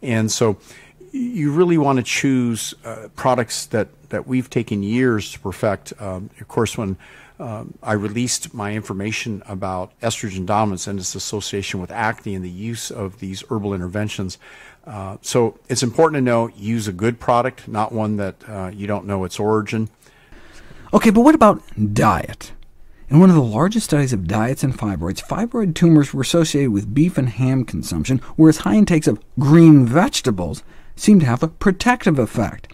and 0.03 0.31
so 0.31 0.57
you 1.11 1.53
really 1.53 1.79
want 1.79 1.97
to 1.97 2.03
choose 2.05 2.75
uh, 2.85 3.09
products 3.17 3.67
that 3.67 3.89
that 4.11 4.29
we've 4.29 4.49
taken 4.49 4.85
years 4.85 5.33
to 5.33 5.41
perfect. 5.41 5.93
Um, 5.99 6.31
of 6.41 6.47
course, 6.47 6.79
when 6.79 6.97
um, 7.39 7.75
I 7.83 7.93
released 7.93 8.53
my 8.53 8.73
information 8.73 9.43
about 9.47 9.99
estrogen 10.01 10.45
dominance 10.45 10.87
and 10.87 10.99
its 10.99 11.15
association 11.15 11.81
with 11.81 11.91
acne 11.91 12.35
and 12.35 12.45
the 12.45 12.51
use 12.51 12.91
of 12.91 13.21
these 13.21 13.45
herbal 13.49 13.75
interventions. 13.75 14.39
Uh, 14.85 15.19
so 15.21 15.59
it's 15.69 15.83
important 15.83 16.17
to 16.17 16.21
know, 16.21 16.49
use 16.57 16.89
a 16.89 16.93
good 16.93 17.21
product, 17.21 17.69
not 17.69 17.93
one 17.93 18.17
that 18.17 18.37
uh, 18.49 18.71
you 18.75 18.87
don't 18.87 19.07
know 19.07 19.25
its 19.25 19.39
origin. 19.39 19.89
Okay, 20.93 21.11
but 21.11 21.21
what 21.21 21.35
about 21.35 21.63
diet? 21.93 22.53
In 23.11 23.21
one 23.21 23.31
of 23.31 23.37
the 23.37 23.43
largest 23.43 23.87
studies 23.87 24.13
of 24.13 24.27
diets 24.27 24.63
and 24.63 24.77
fibroids, 24.77 25.23
fibroid 25.23 25.75
tumors 25.75 26.13
were 26.13 26.23
associated 26.23 26.73
with 26.73 26.95
beef 26.95 27.17
and 27.17 27.29
ham 27.29 27.65
consumption, 27.65 28.19
whereas 28.37 28.59
high 28.59 28.75
intakes 28.75 29.07
of 29.07 29.21
green 29.39 29.87
vegetables 29.87 30.63
seem 30.97 31.21
to 31.21 31.27
have 31.27 31.43
a 31.43 31.49
protective 31.49 32.19
effect. 32.19 32.73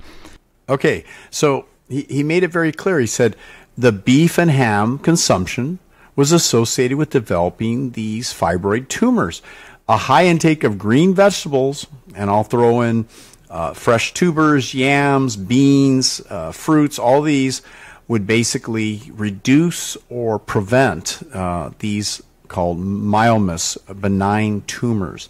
Okay, 0.69 1.05
so 1.31 1.67
he, 1.89 2.03
he 2.09 2.23
made 2.23 2.43
it 2.43 2.51
very 2.51 2.73
clear. 2.73 2.99
He 2.99 3.07
said 3.07 3.37
the 3.77 3.93
beef 3.93 4.39
and 4.39 4.51
ham 4.51 4.99
consumption 4.99 5.79
was 6.17 6.33
associated 6.33 6.97
with 6.97 7.11
developing 7.11 7.91
these 7.91 8.33
fibroid 8.33 8.89
tumors 8.89 9.43
a 9.89 9.97
high 9.97 10.27
intake 10.27 10.65
of 10.65 10.79
green 10.79 11.15
vegetables, 11.15 11.87
and 12.15 12.31
I'll 12.31 12.45
throw 12.45 12.81
in 12.81 13.07
uh, 13.51 13.75
fresh 13.75 14.15
tubers, 14.15 14.75
yams, 14.75 15.37
beans, 15.37 16.21
uh, 16.31 16.53
fruits, 16.53 16.99
all 16.99 17.23
these 17.23 17.63
would 18.09 18.27
basically 18.27 19.03
reduce 19.13 19.97
or 20.09 20.39
prevent 20.39 21.23
uh, 21.33 21.71
these 21.79 22.23
called 22.49 22.79
myomas, 22.79 23.79
benign 24.01 24.63
tumors. 24.63 25.29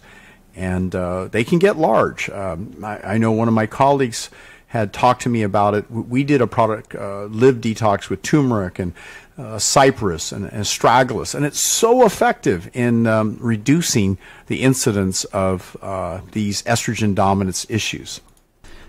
And 0.55 0.95
uh, 0.95 1.27
they 1.27 1.43
can 1.43 1.59
get 1.59 1.77
large. 1.77 2.29
Um, 2.29 2.77
I, 2.83 3.15
I, 3.15 3.17
know 3.17 3.33
one 3.33 3.49
of 3.49 3.53
my 3.53 3.65
colleagues 3.65 4.29
had 4.67 4.93
talked 4.93 5.21
to 5.23 5.29
me 5.29 5.43
about 5.43 5.73
it. 5.73 5.89
We 5.89 6.23
did 6.23 6.41
a 6.41 6.47
product, 6.47 6.95
uh, 6.95 7.25
Live 7.25 7.57
Detox, 7.57 8.09
with 8.09 8.21
turmeric 8.21 8.79
and 8.79 8.93
uh, 9.37 9.59
cypress 9.59 10.31
and, 10.31 10.45
and, 10.45 10.63
astragalus, 10.63 11.35
and 11.35 11.45
it's 11.45 11.59
so 11.59 12.05
effective 12.05 12.69
in 12.73 13.05
um, 13.05 13.37
reducing 13.41 14.17
the 14.47 14.61
incidence 14.61 15.25
of 15.25 15.75
uh, 15.81 16.21
these 16.31 16.63
estrogen 16.63 17.13
dominance 17.13 17.65
issues. 17.69 18.21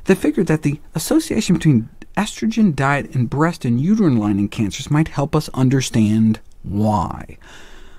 They 0.04 0.14
figured 0.14 0.46
that 0.46 0.62
the 0.62 0.80
association 0.94 1.56
between 1.56 1.88
estrogen 2.16 2.74
diet 2.74 3.14
and 3.14 3.28
breast 3.28 3.64
and 3.64 3.80
uterine 3.80 4.18
lining 4.18 4.48
cancers 4.48 4.90
might 4.90 5.08
help 5.08 5.34
us 5.34 5.48
understand 5.50 6.40
why. 6.62 7.38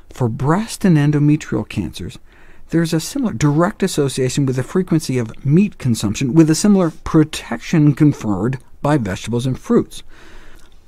For 0.10 0.27
breast 0.29 0.86
and 0.86 0.98
endometrial 0.98 1.67
cancers, 1.67 2.17
there's 2.69 2.93
a 2.93 3.00
similar 3.00 3.33
direct 3.33 3.81
association 3.83 4.45
with 4.45 4.55
the 4.55 4.63
frequency 4.63 5.17
of 5.17 5.45
meat 5.45 5.77
consumption, 5.77 6.33
with 6.33 6.50
a 6.50 6.55
similar 6.55 6.91
protection 6.91 7.93
conferred 7.93 8.59
by 8.81 8.97
vegetables 8.97 9.45
and 9.45 9.59
fruits. 9.59 10.03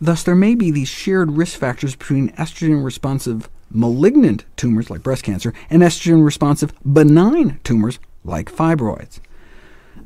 Thus, 0.01 0.24
there 0.24 0.36
may 0.36 0.55
be 0.55 0.71
these 0.71 0.88
shared 0.88 1.31
risk 1.31 1.57
factors 1.59 1.95
between 1.95 2.29
estrogen-responsive 2.31 3.50
malignant 3.71 4.45
tumors 4.55 4.89
like 4.89 5.03
breast 5.03 5.24
cancer 5.24 5.53
and 5.69 5.81
estrogen-responsive 5.81 6.74
benign 6.83 7.59
tumors 7.63 8.00
like 8.24 8.51
fibroids. 8.51 9.19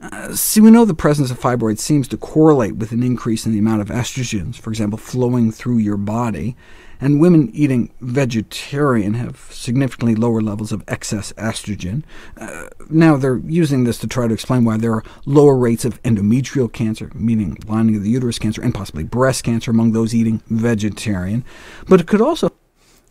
Uh, 0.01 0.35
see, 0.35 0.59
we 0.59 0.69
know 0.69 0.83
the 0.83 0.93
presence 0.93 1.31
of 1.31 1.39
fibroids 1.39 1.79
seems 1.79 2.07
to 2.09 2.17
correlate 2.17 2.75
with 2.75 2.91
an 2.91 3.03
increase 3.03 3.45
in 3.45 3.53
the 3.53 3.59
amount 3.59 3.81
of 3.81 3.87
estrogens, 3.87 4.57
for 4.57 4.69
example, 4.69 4.97
flowing 4.97 5.51
through 5.51 5.77
your 5.77 5.95
body, 5.95 6.57
and 7.03 7.19
women 7.19 7.51
eating 7.53 7.91
vegetarian 7.99 9.15
have 9.15 9.49
significantly 9.51 10.15
lower 10.15 10.39
levels 10.39 10.71
of 10.71 10.85
excess 10.87 11.33
estrogen. 11.33 12.03
Uh, 12.37 12.69
now, 12.89 13.17
they're 13.17 13.41
using 13.45 13.83
this 13.83 13.97
to 13.97 14.07
try 14.07 14.25
to 14.25 14.33
explain 14.33 14.63
why 14.63 14.77
there 14.77 14.93
are 14.93 15.03
lower 15.25 15.57
rates 15.57 15.83
of 15.83 16.01
endometrial 16.03 16.71
cancer, 16.71 17.11
meaning 17.13 17.57
lining 17.67 17.97
of 17.97 18.03
the 18.03 18.09
uterus 18.09 18.39
cancer, 18.39 18.61
and 18.61 18.73
possibly 18.73 19.03
breast 19.03 19.43
cancer 19.43 19.69
among 19.69 19.91
those 19.91 20.15
eating 20.15 20.41
vegetarian. 20.47 21.43
But 21.89 21.99
it 21.99 22.07
could 22.07 22.21
also 22.21 22.49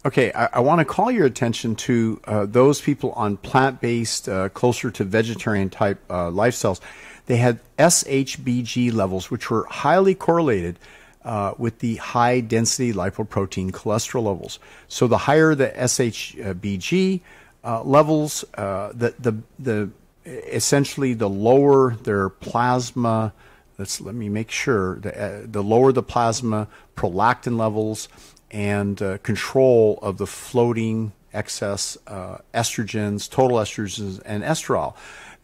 Okay, 0.05 0.33
I, 0.33 0.49
I 0.55 0.61
want 0.61 0.81
to 0.81 0.85
call 0.87 1.13
your 1.13 1.27
attention 1.27 1.77
to 1.77 2.21
uh, 2.25 2.47
those 2.47 2.81
people 2.81 3.13
on 3.13 3.37
plant-based, 3.37 4.29
uh, 4.29 4.49
closer 4.49 4.91
to 4.91 5.05
vegetarian-type 5.05 6.03
uh, 6.11 6.31
lifestyles. 6.31 6.81
They 7.27 7.37
had 7.37 7.61
SHBG 7.79 8.93
levels, 8.93 9.31
which 9.31 9.49
were 9.49 9.65
highly 9.67 10.17
correlated 10.17 10.79
uh, 11.25 11.55
with 11.59 11.79
the 11.79 11.97
high-density 11.97 12.93
lipoprotein 12.93 13.71
cholesterol 13.71 14.25
levels. 14.25 14.59
So 14.89 15.07
the 15.07 15.19
higher 15.19 15.55
the 15.55 15.69
SHBG 15.69 17.21
uh, 17.65 17.83
levels, 17.83 18.45
uh, 18.55 18.93
the, 18.93 19.15
the, 19.19 19.37
the 19.59 19.91
essentially 20.25 21.15
the 21.15 21.29
lower 21.29 21.95
their 21.95 22.29
plasma. 22.29 23.33
Let's 23.79 24.01
let 24.01 24.15
me 24.15 24.29
make 24.29 24.51
sure 24.51 24.97
the, 24.97 25.47
the 25.51 25.63
lower 25.63 25.93
the 25.93 26.03
plasma 26.03 26.69
prolactin 26.97 27.57
levels 27.59 28.09
and 28.51 29.01
uh, 29.01 29.19
control 29.19 29.99
of 30.03 30.19
the 30.19 30.27
floating 30.27 31.13
excess 31.33 31.97
uh, 32.07 32.39
estrogens, 32.53 33.29
total 33.31 33.57
estrogens, 33.59 34.21
and 34.25 34.43
estrol. 34.45 34.95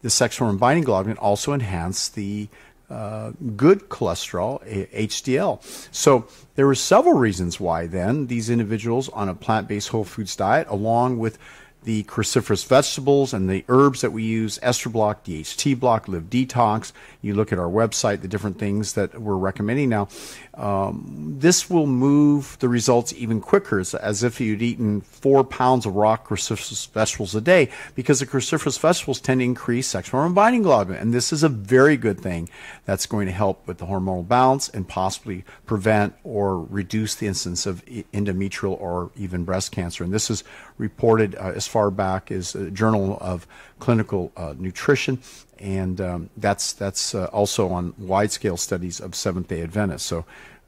The 0.01 0.09
sex 0.09 0.37
hormone 0.37 0.57
binding 0.57 0.85
globulin 0.85 1.17
also 1.19 1.53
enhance 1.53 2.07
the 2.07 2.47
uh, 2.89 3.31
good 3.55 3.89
cholesterol, 3.89 4.63
HDL. 4.91 5.61
So 5.91 6.27
there 6.55 6.65
were 6.65 6.75
several 6.75 7.15
reasons 7.15 7.59
why 7.59 7.87
then 7.87 8.27
these 8.27 8.49
individuals 8.49 9.09
on 9.09 9.29
a 9.29 9.35
plant-based 9.35 9.89
whole 9.89 10.03
foods 10.03 10.35
diet, 10.35 10.67
along 10.69 11.19
with 11.19 11.37
the 11.83 12.03
cruciferous 12.03 12.65
vegetables 12.65 13.33
and 13.33 13.49
the 13.49 13.63
herbs 13.69 14.01
that 14.01 14.11
we 14.11 14.23
use, 14.23 14.59
Ester 14.61 14.89
Block, 14.89 15.23
DHT 15.23 15.79
Block, 15.79 16.07
Live 16.07 16.29
Detox. 16.29 16.91
You 17.21 17.33
look 17.33 17.53
at 17.53 17.59
our 17.59 17.69
website, 17.69 18.21
the 18.21 18.27
different 18.27 18.59
things 18.59 18.93
that 18.93 19.19
we're 19.19 19.37
recommending 19.37 19.89
now. 19.89 20.09
Um, 20.55 21.37
this 21.39 21.69
will 21.69 21.87
move 21.87 22.57
the 22.59 22.67
results 22.67 23.13
even 23.13 23.39
quicker, 23.39 23.79
as, 23.79 23.95
as 23.95 24.23
if 24.23 24.41
you'd 24.41 24.61
eaten 24.61 24.99
four 25.01 25.45
pounds 25.45 25.85
of 25.85 25.95
raw 25.95 26.17
cruciferous 26.17 26.89
vegetables 26.89 27.33
a 27.33 27.41
day, 27.41 27.69
because 27.95 28.19
the 28.19 28.25
cruciferous 28.25 28.77
vegetables 28.77 29.21
tend 29.21 29.39
to 29.39 29.45
increase 29.45 29.87
sex 29.87 30.09
hormone 30.09 30.33
binding 30.33 30.63
globulin. 30.63 30.99
And 31.01 31.13
this 31.13 31.31
is 31.31 31.43
a 31.43 31.49
very 31.49 31.95
good 31.95 32.19
thing 32.19 32.49
that's 32.85 33.05
going 33.05 33.27
to 33.27 33.31
help 33.31 33.65
with 33.67 33.77
the 33.77 33.85
hormonal 33.85 34.27
balance 34.27 34.67
and 34.67 34.85
possibly 34.85 35.45
prevent 35.65 36.13
or 36.23 36.61
reduce 36.61 37.15
the 37.15 37.27
incidence 37.27 37.65
of 37.65 37.85
endometrial 37.85 38.79
or 38.79 39.11
even 39.15 39.45
breast 39.45 39.71
cancer. 39.71 40.03
And 40.03 40.13
this 40.13 40.29
is 40.29 40.43
reported 40.77 41.35
uh, 41.35 41.53
as 41.55 41.68
far 41.69 41.91
back 41.91 42.31
as 42.31 42.55
a 42.55 42.71
Journal 42.71 43.17
of 43.21 43.47
Clinical 43.79 44.31
uh, 44.35 44.55
Nutrition, 44.57 45.19
and 45.59 46.01
um, 46.01 46.29
that's 46.35 46.73
that's 46.73 47.13
uh, 47.13 47.25
also 47.25 47.69
on 47.69 47.93
wide 47.97 48.31
scale 48.31 48.57
studies 48.57 48.99
of 48.99 49.15
Seventh 49.15 49.47
Day 49.47 49.61
Adventists. 49.61 50.07
So 50.07 50.25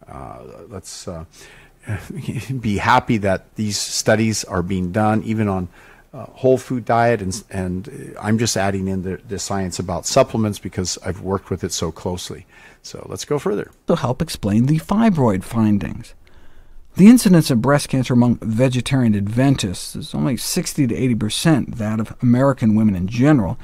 uh, 0.08 0.40
let's 0.70 1.08
uh, 1.08 1.26
be 2.60 2.78
happy 2.78 3.18
that 3.18 3.56
these 3.56 3.78
studies 3.78 4.44
are 4.44 4.62
being 4.62 4.92
done, 4.92 5.24
even 5.24 5.48
on 5.48 5.68
uh, 6.14 6.26
whole 6.26 6.58
food 6.58 6.86
diet, 6.86 7.22
and, 7.22 7.44
and 7.50 8.16
I'm 8.20 8.38
just 8.38 8.58
adding 8.58 8.88
in 8.88 9.04
the, 9.04 9.18
the 9.28 9.40
science 9.40 9.80
about 9.80 10.06
supplements 10.06 10.60
because 10.60 10.98
I've 11.06 11.22
worked 11.22 11.50
with 11.50 11.64
it 11.64 11.72
so 11.72 11.92
closely. 11.92 12.46
So 12.84 13.06
let's 13.10 13.26
go 13.26 13.40
further. 13.40 13.72
To 13.88 13.96
help 13.96 14.22
explain 14.22 14.66
the 14.66 14.80
fibroid 14.80 15.44
findings. 15.44 16.14
The 16.96 17.08
incidence 17.08 17.50
of 17.50 17.62
breast 17.62 17.88
cancer 17.88 18.14
among 18.14 18.40
vegetarian 18.42 19.16
Adventists 19.16 19.96
is 19.96 20.14
only 20.14 20.36
60 20.36 20.88
to 20.88 21.16
80% 21.16 21.76
that 21.76 22.02
of 22.02 22.16
American 22.22 22.76
women 22.76 22.96
in 22.96 23.08
general, 23.08 23.58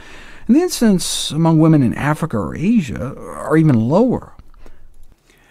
and 0.47 0.55
the 0.55 0.61
incidence 0.61 1.31
among 1.31 1.59
women 1.59 1.83
in 1.83 1.93
Africa 1.93 2.37
or 2.37 2.55
Asia 2.55 3.15
are 3.17 3.57
even 3.57 3.89
lower. 3.89 4.33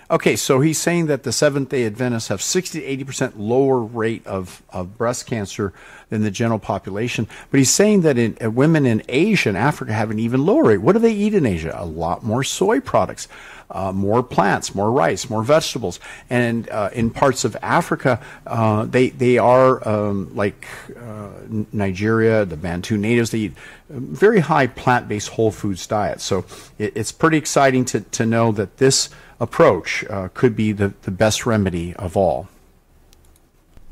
Okay, 0.08 0.36
so 0.36 0.60
he's 0.60 0.78
saying 0.78 1.06
that 1.06 1.24
the 1.24 1.32
Seventh-day 1.32 1.84
Adventists 1.84 2.28
have 2.28 2.40
60 2.40 2.80
to 2.80 3.04
80% 3.04 3.32
lower 3.36 3.80
rate 3.80 4.24
of, 4.24 4.62
of 4.70 4.96
breast 4.96 5.26
cancer 5.26 5.72
than 6.10 6.22
the 6.22 6.30
general 6.30 6.60
population, 6.60 7.26
but 7.50 7.58
he's 7.58 7.74
saying 7.74 8.02
that 8.02 8.16
in, 8.16 8.38
uh, 8.42 8.48
women 8.48 8.86
in 8.86 9.02
Asia 9.08 9.48
and 9.48 9.58
Africa 9.58 9.92
have 9.92 10.12
an 10.12 10.20
even 10.20 10.46
lower 10.46 10.62
rate. 10.62 10.78
What 10.80 10.92
do 10.92 11.00
they 11.00 11.12
eat 11.12 11.34
in 11.34 11.44
Asia? 11.44 11.74
A 11.76 11.84
lot 11.84 12.22
more 12.22 12.44
soy 12.44 12.78
products 12.78 13.26
uh, 13.70 13.92
more 13.92 14.22
plants, 14.22 14.74
more 14.74 14.90
rice, 14.90 15.28
more 15.30 15.42
vegetables. 15.42 16.00
And 16.30 16.68
uh, 16.70 16.90
in 16.92 17.10
parts 17.10 17.44
of 17.44 17.56
Africa, 17.62 18.20
uh, 18.46 18.84
they 18.84 19.10
they 19.10 19.38
are 19.38 19.86
um, 19.88 20.34
like 20.34 20.66
uh, 20.96 21.30
Nigeria, 21.72 22.44
the 22.44 22.56
Bantu 22.56 22.96
natives. 22.96 23.30
They 23.30 23.38
eat 23.38 23.52
very 23.88 24.40
high 24.40 24.66
plant-based 24.66 25.28
whole 25.30 25.50
foods 25.50 25.86
diet. 25.86 26.20
So 26.20 26.44
it, 26.78 26.96
it's 26.96 27.12
pretty 27.12 27.38
exciting 27.38 27.84
to 27.86 28.00
to 28.00 28.26
know 28.26 28.52
that 28.52 28.76
this 28.78 29.10
approach 29.38 30.04
uh, 30.08 30.28
could 30.34 30.56
be 30.56 30.72
the, 30.72 30.94
the 31.02 31.10
best 31.10 31.46
remedy 31.46 31.94
of 31.96 32.16
all. 32.16 32.48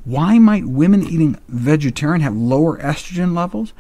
Why 0.05 0.39
might 0.39 0.67
women 0.67 1.03
eating 1.03 1.39
vegetarian 1.49 2.21
have 2.21 2.37
lower 2.37 2.79
estrogen 2.79 3.35
levels? 3.35 3.73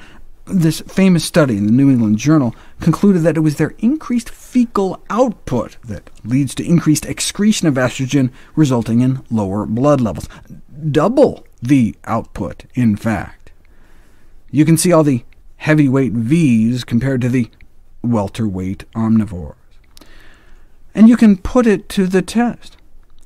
This 0.46 0.80
famous 0.80 1.24
study 1.24 1.56
in 1.56 1.66
the 1.66 1.72
New 1.72 1.90
England 1.90 2.18
Journal 2.18 2.54
concluded 2.80 3.22
that 3.22 3.36
it 3.36 3.40
was 3.40 3.56
their 3.56 3.74
increased 3.78 4.30
fecal 4.54 5.02
output 5.10 5.76
that 5.82 6.08
leads 6.22 6.54
to 6.54 6.64
increased 6.64 7.04
excretion 7.06 7.66
of 7.66 7.74
estrogen, 7.74 8.30
resulting 8.54 9.00
in 9.00 9.20
lower 9.28 9.66
blood 9.66 10.00
levels. 10.00 10.28
Double 10.92 11.44
the 11.60 11.96
output, 12.04 12.64
in 12.72 12.94
fact. 12.94 13.50
You 14.52 14.64
can 14.64 14.76
see 14.76 14.92
all 14.92 15.02
the 15.02 15.24
heavyweight 15.56 16.12
Vs 16.12 16.84
compared 16.84 17.20
to 17.22 17.28
the 17.28 17.50
welterweight 18.04 18.84
omnivores. 18.92 19.56
And 20.94 21.08
you 21.08 21.16
can 21.16 21.36
put 21.36 21.66
it 21.66 21.88
to 21.88 22.06
the 22.06 22.22
test. 22.22 22.76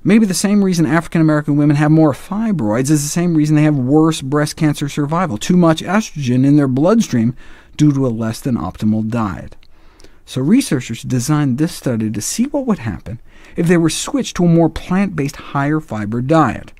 Maybe 0.02 0.24
the 0.24 0.32
same 0.32 0.64
reason 0.64 0.86
African-American 0.86 1.58
women 1.58 1.76
have 1.76 1.90
more 1.90 2.14
fibroids 2.14 2.88
is 2.88 3.02
the 3.02 3.10
same 3.10 3.34
reason 3.34 3.54
they 3.54 3.64
have 3.64 3.76
worse 3.76 4.22
breast 4.22 4.56
cancer 4.56 4.88
survival, 4.88 5.36
too 5.36 5.58
much 5.58 5.82
estrogen 5.82 6.46
in 6.46 6.56
their 6.56 6.68
bloodstream 6.68 7.36
due 7.76 7.92
to 7.92 8.06
a 8.06 8.08
less 8.08 8.40
than 8.40 8.56
optimal 8.56 9.06
diet. 9.06 9.56
So 10.28 10.42
researchers 10.42 11.02
designed 11.02 11.56
this 11.56 11.74
study 11.74 12.10
to 12.10 12.20
see 12.20 12.44
what 12.44 12.66
would 12.66 12.80
happen 12.80 13.18
if 13.56 13.66
they 13.66 13.78
were 13.78 13.88
switched 13.88 14.36
to 14.36 14.44
a 14.44 14.48
more 14.48 14.68
plant-based, 14.68 15.36
higher 15.36 15.80
fiber 15.80 16.20
diet. 16.20 16.74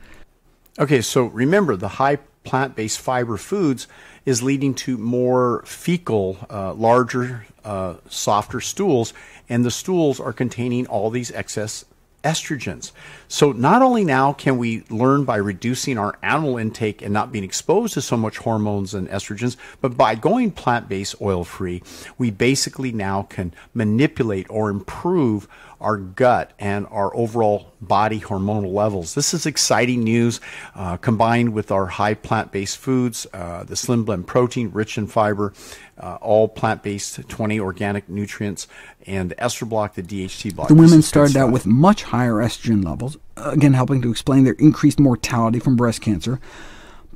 Okay, 0.79 1.01
so 1.01 1.25
remember, 1.25 1.75
the 1.75 1.97
high 1.97 2.17
plant-based 2.45 2.99
fiber 2.99 3.39
foods 3.39 3.87
is 4.27 4.43
leading 4.43 4.75
to 4.75 4.99
more 4.99 5.63
fecal, 5.65 6.37
uh, 6.51 6.75
larger, 6.75 7.47
uh, 7.65 7.95
softer 8.11 8.61
stools, 8.61 9.15
and 9.49 9.65
the 9.65 9.71
stools 9.71 10.21
are 10.21 10.35
containing 10.35 10.87
all 10.87 11.09
these 11.09 11.33
excess 11.33 11.87
estrogens. 12.23 12.93
So 13.29 13.53
not 13.53 13.83
only 13.83 14.05
now 14.05 14.33
can 14.33 14.57
we 14.57 14.85
learn 14.89 15.25
by 15.25 15.37
reducing 15.37 15.99
our 15.99 16.19
animal 16.23 16.57
intake 16.57 17.03
and 17.03 17.13
not 17.13 17.31
being 17.31 17.45
exposed 17.45 17.95
to 17.95 18.01
so 18.01 18.17
much 18.17 18.39
hormones 18.39 18.95
and 18.95 19.09
estrogens, 19.09 19.57
but 19.81 19.97
by 19.97 20.15
going 20.15 20.51
plant-based 20.51 21.17
oil-free, 21.21 21.83
we 22.17 22.31
basically 22.31 22.91
now 22.91 23.23
can 23.23 23.53
manipulate 23.75 24.47
or 24.49 24.71
improve 24.71 25.47
our 25.81 25.97
gut 25.97 26.53
and 26.59 26.87
our 26.91 27.15
overall 27.15 27.73
body 27.81 28.21
hormonal 28.21 28.73
levels. 28.73 29.15
This 29.15 29.33
is 29.33 29.47
exciting 29.47 30.03
news 30.03 30.41
uh, 30.75 30.97
combined 30.97 31.53
with 31.53 31.71
our 31.71 31.87
high 31.87 32.15
plant-based 32.15 32.79
foods, 32.79 33.27
uh, 33.33 33.65
the 33.65 33.77
Slim 33.77 34.05
Blend 34.05 34.27
protein 34.27 34.71
rich 34.73 34.99
in 34.99 35.07
fiber, 35.07 35.53
uh, 35.99 36.19
all 36.21 36.49
plant-based 36.49 37.29
20 37.29 37.61
organic 37.61 38.09
nutrients, 38.09 38.67
and 39.07 39.31
the 39.31 39.43
ester 39.43 39.67
block, 39.67 39.95
the 39.95 40.03
DHT 40.03 40.55
block. 40.55 40.69
The 40.69 40.75
women 40.75 41.03
started 41.03 41.37
out 41.37 41.53
with 41.53 41.67
much 41.67 42.03
higher 42.03 42.35
estrogen 42.35 42.85
levels, 42.85 43.17
again 43.37 43.75
helping 43.75 44.03
to 44.03 44.11
explain 44.11 44.45
their 44.45 44.55
increased 44.55 45.01
mortality 45.01 45.59
from 45.59 45.77
breast 45.77 46.01
cancer, 46.01 46.41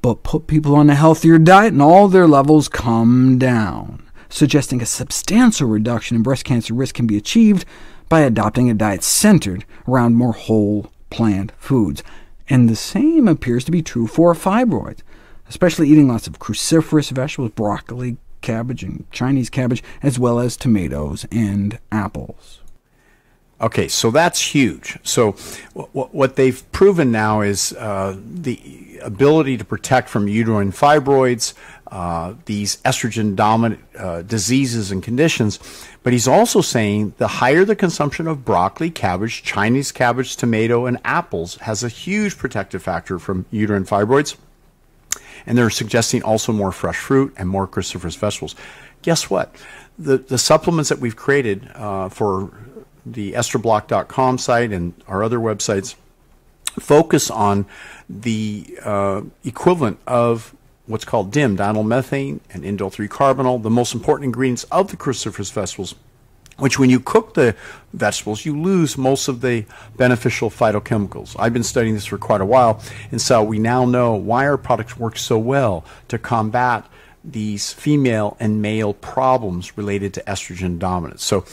but 0.00 0.22
put 0.22 0.46
people 0.46 0.74
on 0.74 0.90
a 0.90 0.94
healthier 0.94 1.38
diet 1.38 1.72
and 1.72 1.82
all 1.82 2.08
their 2.08 2.26
levels 2.26 2.68
come 2.68 3.38
down, 3.38 4.02
suggesting 4.28 4.82
a 4.82 4.86
substantial 4.86 5.68
reduction 5.68 6.16
in 6.16 6.22
breast 6.22 6.44
cancer 6.44 6.74
risk 6.74 6.96
can 6.96 7.06
be 7.06 7.16
achieved 7.16 7.64
by 8.08 8.20
adopting 8.20 8.68
a 8.68 8.74
diet 8.74 9.02
centered 9.02 9.64
around 9.88 10.16
more 10.16 10.32
whole 10.32 10.92
plant 11.10 11.52
foods. 11.56 12.02
And 12.48 12.68
the 12.68 12.76
same 12.76 13.28
appears 13.28 13.64
to 13.64 13.70
be 13.70 13.82
true 13.82 14.06
for 14.06 14.34
fibroids, 14.34 15.00
especially 15.48 15.88
eating 15.88 16.08
lots 16.08 16.26
of 16.26 16.38
cruciferous 16.38 17.10
vegetables, 17.10 17.52
broccoli, 17.52 18.16
cabbage, 18.40 18.82
and 18.82 19.10
Chinese 19.12 19.48
cabbage, 19.48 19.82
as 20.02 20.18
well 20.18 20.40
as 20.40 20.56
tomatoes 20.56 21.26
and 21.30 21.78
apples. 21.90 22.61
Okay, 23.62 23.86
so 23.86 24.10
that's 24.10 24.40
huge. 24.40 24.98
So 25.04 25.32
what 25.92 26.34
they've 26.34 26.72
proven 26.72 27.12
now 27.12 27.42
is 27.42 27.72
uh, 27.74 28.16
the 28.18 28.98
ability 29.02 29.56
to 29.58 29.64
protect 29.64 30.08
from 30.08 30.26
uterine 30.26 30.72
fibroids, 30.72 31.54
uh, 31.86 32.34
these 32.46 32.78
estrogen 32.78 33.36
dominant 33.36 33.84
uh, 33.96 34.22
diseases 34.22 34.90
and 34.90 35.00
conditions. 35.00 35.60
But 36.02 36.12
he's 36.12 36.26
also 36.26 36.60
saying 36.60 37.14
the 37.18 37.28
higher 37.28 37.64
the 37.64 37.76
consumption 37.76 38.26
of 38.26 38.44
broccoli, 38.44 38.90
cabbage, 38.90 39.44
Chinese 39.44 39.92
cabbage, 39.92 40.36
tomato, 40.36 40.86
and 40.86 40.98
apples 41.04 41.56
has 41.56 41.84
a 41.84 41.88
huge 41.88 42.38
protective 42.38 42.82
factor 42.82 43.20
from 43.20 43.46
uterine 43.52 43.84
fibroids. 43.84 44.36
And 45.46 45.56
they're 45.56 45.70
suggesting 45.70 46.22
also 46.24 46.52
more 46.52 46.72
fresh 46.72 46.96
fruit 46.96 47.32
and 47.36 47.48
more 47.48 47.68
cruciferous 47.68 48.16
vegetables. 48.16 48.56
Guess 49.02 49.30
what? 49.30 49.54
The, 49.98 50.16
the 50.16 50.38
supplements 50.38 50.88
that 50.88 50.98
we've 50.98 51.16
created 51.16 51.70
uh, 51.74 52.08
for 52.08 52.50
the 53.04 53.32
esterblock.com 53.32 54.38
site 54.38 54.72
and 54.72 54.94
our 55.06 55.22
other 55.22 55.38
websites 55.38 55.94
focus 56.78 57.30
on 57.30 57.66
the 58.08 58.78
uh, 58.82 59.22
equivalent 59.44 59.98
of 60.06 60.54
what's 60.86 61.04
called 61.04 61.30
DIM, 61.30 61.56
methane, 61.56 62.40
and 62.50 62.64
indole 62.64 62.92
3 62.92 63.08
carbinol, 63.08 63.62
the 63.62 63.70
most 63.70 63.94
important 63.94 64.24
ingredients 64.24 64.64
of 64.64 64.90
the 64.90 64.96
cruciferous 64.96 65.52
vegetables, 65.52 65.94
which 66.58 66.78
when 66.78 66.90
you 66.90 67.00
cook 67.00 67.34
the 67.34 67.54
vegetables, 67.92 68.44
you 68.44 68.58
lose 68.58 68.98
most 68.98 69.28
of 69.28 69.40
the 69.40 69.64
beneficial 69.96 70.50
phytochemicals. 70.50 71.36
I've 71.38 71.52
been 71.52 71.62
studying 71.62 71.94
this 71.94 72.06
for 72.06 72.18
quite 72.18 72.40
a 72.40 72.46
while, 72.46 72.82
and 73.10 73.20
so 73.20 73.42
we 73.42 73.58
now 73.58 73.84
know 73.84 74.14
why 74.14 74.46
our 74.46 74.58
products 74.58 74.98
work 74.98 75.16
so 75.16 75.38
well 75.38 75.84
to 76.08 76.18
combat 76.18 76.86
these 77.24 77.72
female 77.72 78.36
and 78.40 78.60
male 78.60 78.92
problems 78.94 79.76
related 79.76 80.12
to 80.14 80.20
estrogen 80.22 80.78
dominance. 80.78 81.22
So 81.22 81.44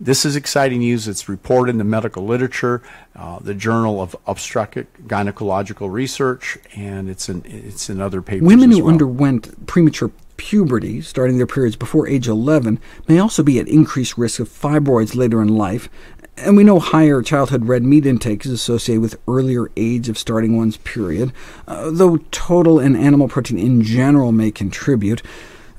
this 0.00 0.24
is 0.24 0.36
exciting 0.36 0.80
news. 0.80 1.08
It's 1.08 1.28
reported 1.28 1.70
in 1.70 1.78
the 1.78 1.84
medical 1.84 2.24
literature, 2.24 2.82
uh, 3.14 3.38
the 3.38 3.54
Journal 3.54 4.00
of 4.00 4.14
Obstetric 4.26 5.06
Gynecological 5.06 5.90
Research, 5.90 6.58
and 6.74 7.08
it's 7.08 7.28
in 7.28 7.42
it's 7.46 7.88
in 7.88 8.00
other 8.00 8.22
papers. 8.22 8.46
Women 8.46 8.70
who 8.70 8.84
well. 8.84 8.92
underwent 8.92 9.66
premature 9.66 10.10
puberty, 10.36 11.00
starting 11.00 11.38
their 11.38 11.46
periods 11.46 11.76
before 11.76 12.06
age 12.06 12.28
11, 12.28 12.78
may 13.08 13.18
also 13.18 13.42
be 13.42 13.58
at 13.58 13.66
increased 13.68 14.18
risk 14.18 14.38
of 14.38 14.48
fibroids 14.48 15.16
later 15.16 15.40
in 15.40 15.48
life, 15.48 15.88
and 16.36 16.56
we 16.56 16.64
know 16.64 16.78
higher 16.78 17.22
childhood 17.22 17.66
red 17.66 17.82
meat 17.82 18.04
intake 18.04 18.44
is 18.44 18.52
associated 18.52 19.00
with 19.00 19.18
earlier 19.26 19.70
age 19.76 20.08
of 20.08 20.18
starting 20.18 20.56
one's 20.56 20.76
period, 20.78 21.32
uh, 21.66 21.90
though 21.90 22.18
total 22.30 22.78
and 22.78 22.96
animal 22.96 23.28
protein 23.28 23.58
in 23.58 23.82
general 23.82 24.32
may 24.32 24.50
contribute. 24.50 25.22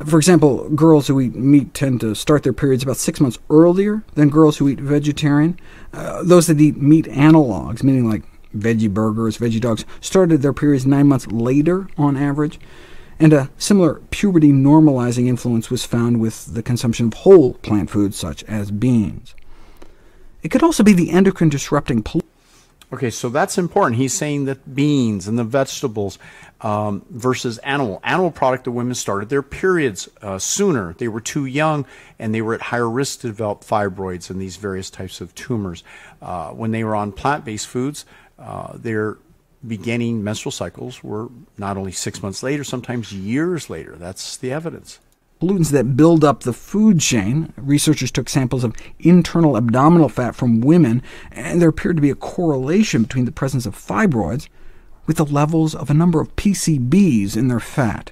For 0.05 0.17
example, 0.17 0.69
girls 0.69 1.07
who 1.07 1.19
eat 1.19 1.35
meat 1.35 1.73
tend 1.73 2.01
to 2.01 2.13
start 2.13 2.43
their 2.43 2.53
periods 2.53 2.83
about 2.83 2.97
six 2.97 3.19
months 3.19 3.39
earlier 3.49 4.03
than 4.13 4.29
girls 4.29 4.57
who 4.57 4.69
eat 4.69 4.79
vegetarian. 4.79 5.59
Uh, 5.91 6.21
those 6.23 6.45
that 6.47 6.61
eat 6.61 6.77
meat 6.77 7.05
analogs, 7.05 7.81
meaning 7.81 8.07
like 8.07 8.23
veggie 8.55 8.93
burgers, 8.93 9.39
veggie 9.39 9.59
dogs, 9.59 9.85
started 9.99 10.41
their 10.41 10.53
periods 10.53 10.85
nine 10.85 11.07
months 11.07 11.25
later 11.27 11.87
on 11.97 12.15
average. 12.15 12.59
And 13.19 13.33
a 13.33 13.49
similar 13.57 13.95
puberty 14.11 14.51
normalizing 14.51 15.27
influence 15.27 15.71
was 15.71 15.83
found 15.83 16.19
with 16.19 16.53
the 16.53 16.61
consumption 16.61 17.07
of 17.07 17.13
whole 17.15 17.55
plant 17.55 17.89
foods 17.89 18.17
such 18.17 18.43
as 18.43 18.69
beans. 18.69 19.33
It 20.43 20.49
could 20.49 20.61
also 20.61 20.83
be 20.83 20.93
the 20.93 21.09
endocrine 21.09 21.49
disrupting 21.49 22.03
Okay, 22.93 23.09
so 23.09 23.27
that's 23.27 23.57
important. 23.57 23.97
He's 23.97 24.13
saying 24.13 24.45
that 24.45 24.73
beans 24.73 25.27
and 25.27 25.37
the 25.37 25.43
vegetables 25.43 26.17
um, 26.61 27.05
versus 27.09 27.57
animal. 27.59 27.99
Animal 28.03 28.31
product, 28.31 28.63
the 28.63 28.71
women 28.71 28.95
started 28.95 29.29
their 29.29 29.43
periods 29.43 30.09
uh, 30.21 30.39
sooner. 30.39 30.93
They 30.93 31.07
were 31.07 31.21
too 31.21 31.45
young, 31.45 31.85
and 32.17 32.33
they 32.33 32.41
were 32.41 32.53
at 32.53 32.61
higher 32.61 32.89
risk 32.89 33.21
to 33.21 33.27
develop 33.27 33.63
fibroids 33.63 34.29
and 34.29 34.41
these 34.41 34.57
various 34.57 34.89
types 34.89 35.21
of 35.21 35.35
tumors. 35.35 35.83
Uh, 36.21 36.49
when 36.49 36.71
they 36.71 36.83
were 36.83 36.95
on 36.95 37.11
plant-based 37.11 37.67
foods, 37.67 38.05
uh, 38.39 38.73
their 38.75 39.17
beginning 39.67 40.23
menstrual 40.23 40.51
cycles 40.51 41.03
were 41.03 41.29
not 41.57 41.77
only 41.77 41.91
six 41.91 42.21
months 42.21 42.43
later, 42.43 42.63
sometimes 42.63 43.11
years 43.11 43.69
later. 43.69 43.95
That's 43.95 44.37
the 44.37 44.51
evidence 44.51 44.99
pollutants 45.39 45.69
that 45.71 45.95
build 45.95 46.23
up 46.23 46.41
the 46.41 46.53
food 46.53 46.99
chain. 46.99 47.53
Researchers 47.57 48.11
took 48.11 48.29
samples 48.29 48.63
of 48.63 48.75
internal 48.99 49.55
abdominal 49.55 50.09
fat 50.09 50.35
from 50.35 50.61
women, 50.61 51.03
and 51.31 51.61
there 51.61 51.69
appeared 51.69 51.97
to 51.97 52.01
be 52.01 52.09
a 52.09 52.15
correlation 52.15 53.03
between 53.03 53.25
the 53.25 53.31
presence 53.31 53.65
of 53.65 53.75
fibroids 53.75 54.47
with 55.07 55.17
the 55.17 55.25
levels 55.25 55.73
of 55.73 55.89
a 55.89 55.95
number 55.95 56.21
of 56.21 56.35
PCBs 56.35 57.35
in 57.35 57.47
their 57.47 57.59
fat. 57.59 58.11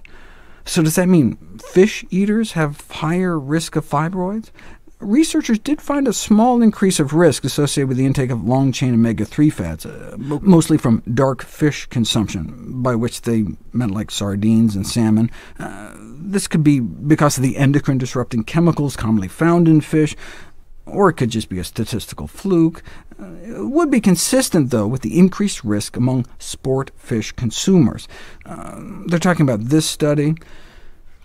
So 0.64 0.82
does 0.82 0.96
that 0.96 1.08
mean 1.08 1.38
fish 1.60 2.04
eaters 2.10 2.54
have 2.54 2.82
higher 2.90 3.38
risk 3.38 3.76
of 3.76 3.86
fibroids? 3.86 4.50
researchers 5.00 5.60
did 5.60 5.82
find 5.82 6.08
a 6.08 6.14
small 6.14 6.62
increase 6.62 7.00
of 7.00 7.14
risk 7.14 7.44
associated 7.44 7.88
with 7.88 7.98
the 7.98 8.06
intake 8.06 8.30
of 8.30 8.44
long-chain 8.44 8.94
omega-3 8.94 9.52
fats, 9.52 9.86
uh, 9.86 10.16
mostly 10.18 10.78
from 10.78 11.04
dark 11.14 11.44
fish 11.44 11.86
consumption, 11.88 12.82
by 12.82 12.96
which 12.96 13.22
they 13.22 13.46
meant 13.74 13.92
like 13.92 14.12
sardines 14.12 14.76
and 14.76 14.88
salmon. 14.88 15.30
Uh, 15.60 15.94
this 15.98 16.48
could 16.48 16.64
be 16.64 16.80
because 16.80 17.38
of 17.38 17.44
the 17.44 17.58
endocrine-disrupting 17.58 18.44
chemicals 18.44 18.96
commonly 18.96 19.28
found 19.28 19.68
in 19.68 19.82
fish, 19.82 20.16
or 20.86 21.10
it 21.10 21.14
could 21.14 21.30
just 21.30 21.50
be 21.50 21.60
a 21.60 21.64
statistical 21.64 22.28
fluke. 22.28 22.84
Uh, 23.20 23.32
it 23.44 23.70
would 23.70 23.90
be 23.90 24.02
consistent, 24.02 24.72
though, 24.72 24.88
with 24.88 25.02
the 25.02 25.18
increased 25.18 25.64
risk 25.64 25.96
among 25.96 26.26
sport 26.38 26.92
fish 26.96 27.32
consumers. 27.32 28.08
Uh, 28.46 28.82
they're 29.08 29.20
talking 29.20 29.48
about 29.48 29.66
this 29.66 29.86
study. 29.86 30.36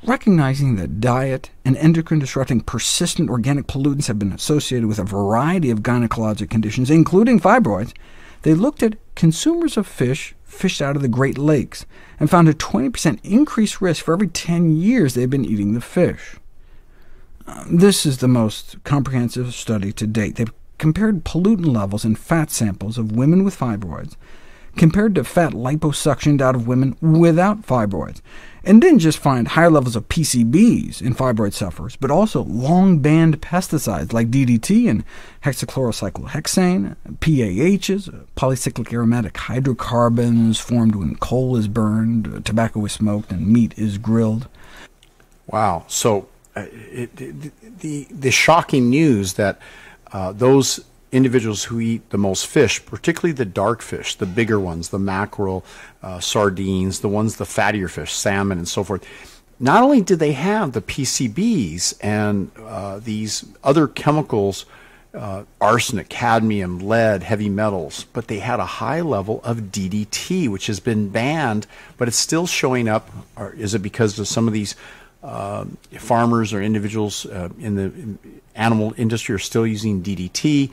Recognizing 0.02 0.76
that 0.76 1.00
diet 1.00 1.50
and 1.62 1.76
endocrine-disrupting 1.76 2.62
persistent 2.62 3.28
organic 3.28 3.66
pollutants 3.66 4.06
have 4.06 4.18
been 4.18 4.32
associated 4.32 4.88
with 4.88 4.98
a 4.98 5.04
variety 5.04 5.70
of 5.70 5.80
gynecologic 5.80 6.48
conditions, 6.48 6.90
including 6.90 7.38
fibroids, 7.38 7.92
they 8.42 8.54
looked 8.54 8.82
at 8.82 8.96
consumers 9.14 9.76
of 9.76 9.86
fish 9.86 10.34
fished 10.50 10.82
out 10.82 10.96
of 10.96 11.02
the 11.02 11.08
Great 11.08 11.38
Lakes, 11.38 11.86
and 12.18 12.28
found 12.28 12.48
a 12.48 12.54
20% 12.54 13.18
increased 13.22 13.80
risk 13.80 14.04
for 14.04 14.14
every 14.14 14.28
10 14.28 14.76
years 14.76 15.14
they've 15.14 15.30
been 15.30 15.44
eating 15.44 15.74
the 15.74 15.80
fish. 15.80 16.36
This 17.66 18.04
is 18.06 18.18
the 18.18 18.28
most 18.28 18.82
comprehensive 18.84 19.54
study 19.54 19.92
to 19.92 20.06
date. 20.06 20.36
They've 20.36 20.52
compared 20.78 21.24
pollutant 21.24 21.74
levels 21.74 22.04
in 22.04 22.14
fat 22.16 22.50
samples 22.50 22.96
of 22.98 23.12
women 23.12 23.44
with 23.44 23.58
fibroids 23.58 24.16
compared 24.76 25.14
to 25.14 25.24
fat 25.24 25.52
liposuctioned 25.52 26.40
out 26.40 26.54
of 26.54 26.66
women 26.66 26.96
without 27.00 27.66
fibroids, 27.66 28.20
and 28.62 28.80
didn't 28.80 29.00
just 29.00 29.18
find 29.18 29.48
higher 29.48 29.70
levels 29.70 29.96
of 29.96 30.08
PCBs 30.08 31.02
in 31.02 31.14
fibroid 31.14 31.52
sufferers, 31.52 31.96
but 31.96 32.10
also 32.10 32.44
long-banned 32.44 33.40
pesticides 33.40 34.12
like 34.12 34.30
DDT 34.30 34.88
and 34.88 35.04
hexachlorocyclohexane, 35.44 36.96
PAHs, 37.20 38.26
polycyclic 38.36 38.92
aromatic 38.92 39.36
hydrocarbons 39.36 40.60
formed 40.60 40.94
when 40.94 41.16
coal 41.16 41.56
is 41.56 41.68
burned, 41.68 42.44
tobacco 42.44 42.84
is 42.84 42.92
smoked, 42.92 43.32
and 43.32 43.48
meat 43.48 43.74
is 43.76 43.98
grilled. 43.98 44.46
Wow. 45.46 45.84
So 45.88 46.28
it, 46.70 47.20
it, 47.20 47.80
the, 47.80 48.06
the 48.10 48.30
shocking 48.30 48.90
news 48.90 49.34
that 49.34 49.58
uh, 50.12 50.32
those 50.32 50.84
individuals 51.12 51.64
who 51.64 51.80
eat 51.80 52.08
the 52.10 52.18
most 52.18 52.46
fish, 52.46 52.84
particularly 52.84 53.32
the 53.32 53.44
dark 53.44 53.82
fish, 53.82 54.14
the 54.14 54.26
bigger 54.26 54.60
ones, 54.60 54.90
the 54.90 54.98
mackerel, 54.98 55.64
uh, 56.02 56.20
sardines, 56.20 57.00
the 57.00 57.08
ones, 57.08 57.36
the 57.36 57.44
fattier 57.44 57.90
fish, 57.90 58.12
salmon, 58.12 58.58
and 58.58 58.68
so 58.68 58.84
forth, 58.84 59.04
not 59.58 59.82
only 59.82 60.00
did 60.00 60.18
they 60.18 60.32
have 60.32 60.72
the 60.72 60.80
PCBs 60.80 61.94
and 62.00 62.50
uh, 62.58 62.98
these 62.98 63.44
other 63.62 63.86
chemicals, 63.86 64.64
uh, 65.12 65.42
arsenic, 65.60 66.08
cadmium, 66.08 66.78
lead, 66.78 67.22
heavy 67.22 67.48
metals, 67.48 68.04
but 68.12 68.28
they 68.28 68.38
had 68.38 68.60
a 68.60 68.64
high 68.64 69.00
level 69.00 69.40
of 69.42 69.58
DDT, 69.72 70.48
which 70.48 70.68
has 70.68 70.80
been 70.80 71.08
banned, 71.08 71.66
but 71.98 72.08
it's 72.08 72.16
still 72.16 72.46
showing 72.46 72.88
up. 72.88 73.10
Or 73.36 73.52
is 73.52 73.74
it 73.74 73.80
because 73.80 74.18
of 74.18 74.28
some 74.28 74.46
of 74.46 74.54
these 74.54 74.76
uh, 75.22 75.64
farmers 75.98 76.52
or 76.52 76.62
individuals 76.62 77.26
uh, 77.26 77.48
in 77.58 77.74
the 77.74 78.18
animal 78.54 78.94
industry 78.96 79.34
are 79.34 79.38
still 79.38 79.66
using 79.66 80.02
DDT? 80.02 80.70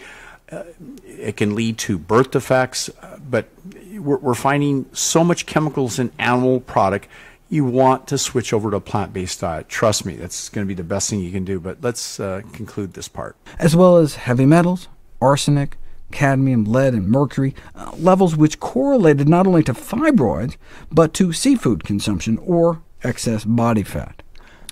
Uh, 0.49 0.63
it 1.05 1.35
can 1.35 1.55
lead 1.55 1.77
to 1.77 1.97
birth 1.97 2.31
defects, 2.31 2.89
uh, 3.01 3.17
but 3.29 3.49
we're, 3.93 4.17
we're, 4.17 4.33
finding 4.33 4.85
so 4.93 5.21
much 5.21 5.45
chemicals 5.45 5.99
in 5.99 6.09
animal 6.19 6.61
product, 6.61 7.07
you 7.49 7.65
want 7.65 8.07
to 8.07 8.17
switch 8.17 8.53
over 8.53 8.71
to 8.71 8.77
a 8.77 8.81
plant-based 8.81 9.41
diet. 9.41 9.67
Trust 9.67 10.05
me, 10.05 10.15
that's 10.15 10.47
going 10.49 10.65
to 10.65 10.67
be 10.67 10.73
the 10.73 10.83
best 10.83 11.09
thing 11.09 11.19
you 11.19 11.31
can 11.31 11.43
do, 11.43 11.59
but 11.59 11.77
let's 11.81 12.19
uh, 12.19 12.41
conclude 12.53 12.93
this 12.93 13.09
part. 13.09 13.35
As 13.59 13.75
well 13.75 13.97
as 13.97 14.15
heavy 14.15 14.45
metals, 14.45 14.87
arsenic, 15.21 15.77
cadmium, 16.11 16.65
lead, 16.65 16.93
and 16.93 17.09
mercury, 17.09 17.53
uh, 17.75 17.91
levels 17.97 18.35
which 18.35 18.59
correlated 18.59 19.27
not 19.27 19.47
only 19.47 19.63
to 19.63 19.73
fibroids, 19.73 20.57
but 20.91 21.13
to 21.15 21.33
seafood 21.33 21.83
consumption 21.83 22.37
or 22.39 22.81
excess 23.03 23.43
body 23.43 23.83
fat. 23.83 24.23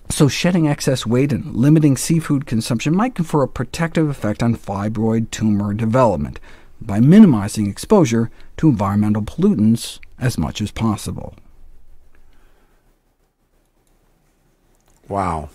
So 0.10 0.28
shedding 0.28 0.68
excess 0.68 1.06
weight 1.06 1.34
and 1.34 1.56
limiting 1.56 1.98
seafood 1.98 2.46
consumption 2.46 2.96
might 2.96 3.16
confer 3.16 3.42
a 3.42 3.48
protective 3.48 4.10
effect 4.10 4.42
on 4.44 4.56
fibroid 4.56 5.32
tumor 5.32 5.74
development 5.74 6.40
by 6.80 7.00
minimizing 7.00 7.68
exposure 7.68 8.30
to 8.58 8.70
environmental 8.70 9.24
pollutants 9.24 10.00
as 10.20 10.38
much 10.38 10.62
as 10.62 10.72
possible. 10.72 11.36
Wow. 15.08 15.50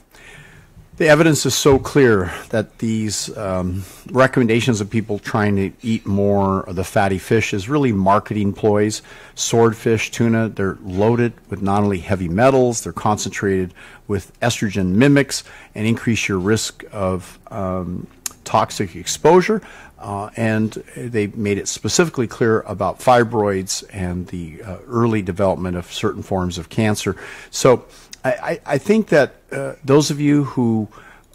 The 1.01 1.09
evidence 1.09 1.47
is 1.47 1.55
so 1.55 1.79
clear 1.79 2.31
that 2.51 2.77
these 2.77 3.35
um, 3.35 3.85
recommendations 4.11 4.83
of 4.83 4.91
people 4.91 5.19
trying 5.19 5.57
to 5.57 5.73
eat 5.81 6.05
more 6.05 6.61
of 6.69 6.77
the 6.77 6.85
fatty 6.85 7.17
fish 7.17 7.55
is 7.55 7.71
really 7.71 7.91
marketing 7.91 8.53
ploys. 8.53 9.01
Swordfish, 9.35 10.11
tuna, 10.11 10.51
they're 10.51 10.77
loaded 10.83 11.33
with 11.49 11.63
not 11.63 11.83
only 11.83 12.01
heavy 12.01 12.29
metals, 12.29 12.83
they're 12.83 12.93
concentrated 12.93 13.73
with 14.09 14.39
estrogen 14.41 14.89
mimics 14.89 15.43
and 15.75 15.87
increase 15.87 16.29
your 16.29 16.39
risk 16.39 16.85
of 16.93 17.39
um, 17.51 18.07
toxic 18.45 18.95
exposure. 18.95 19.63
Uh, 19.99 20.29
and 20.37 20.73
they 20.97 21.29
made 21.29 21.57
it 21.57 21.67
specifically 21.67 22.27
clear 22.27 22.61
about 22.63 22.99
fibroids 22.99 23.85
and 23.91 24.27
the 24.27 24.63
uh, 24.63 24.77
early 24.87 25.23
development 25.23 25.79
of 25.79 25.91
certain 25.91 26.23
forms 26.23 26.59
of 26.59 26.69
cancer. 26.69 27.17
So 27.51 27.87
I, 28.25 28.61
I 28.67 28.79
think 28.79 29.09
that 29.09 29.35
uh, 29.51 29.75
those 29.85 30.11
of 30.11 30.21
you 30.21 30.45
who 30.45 30.89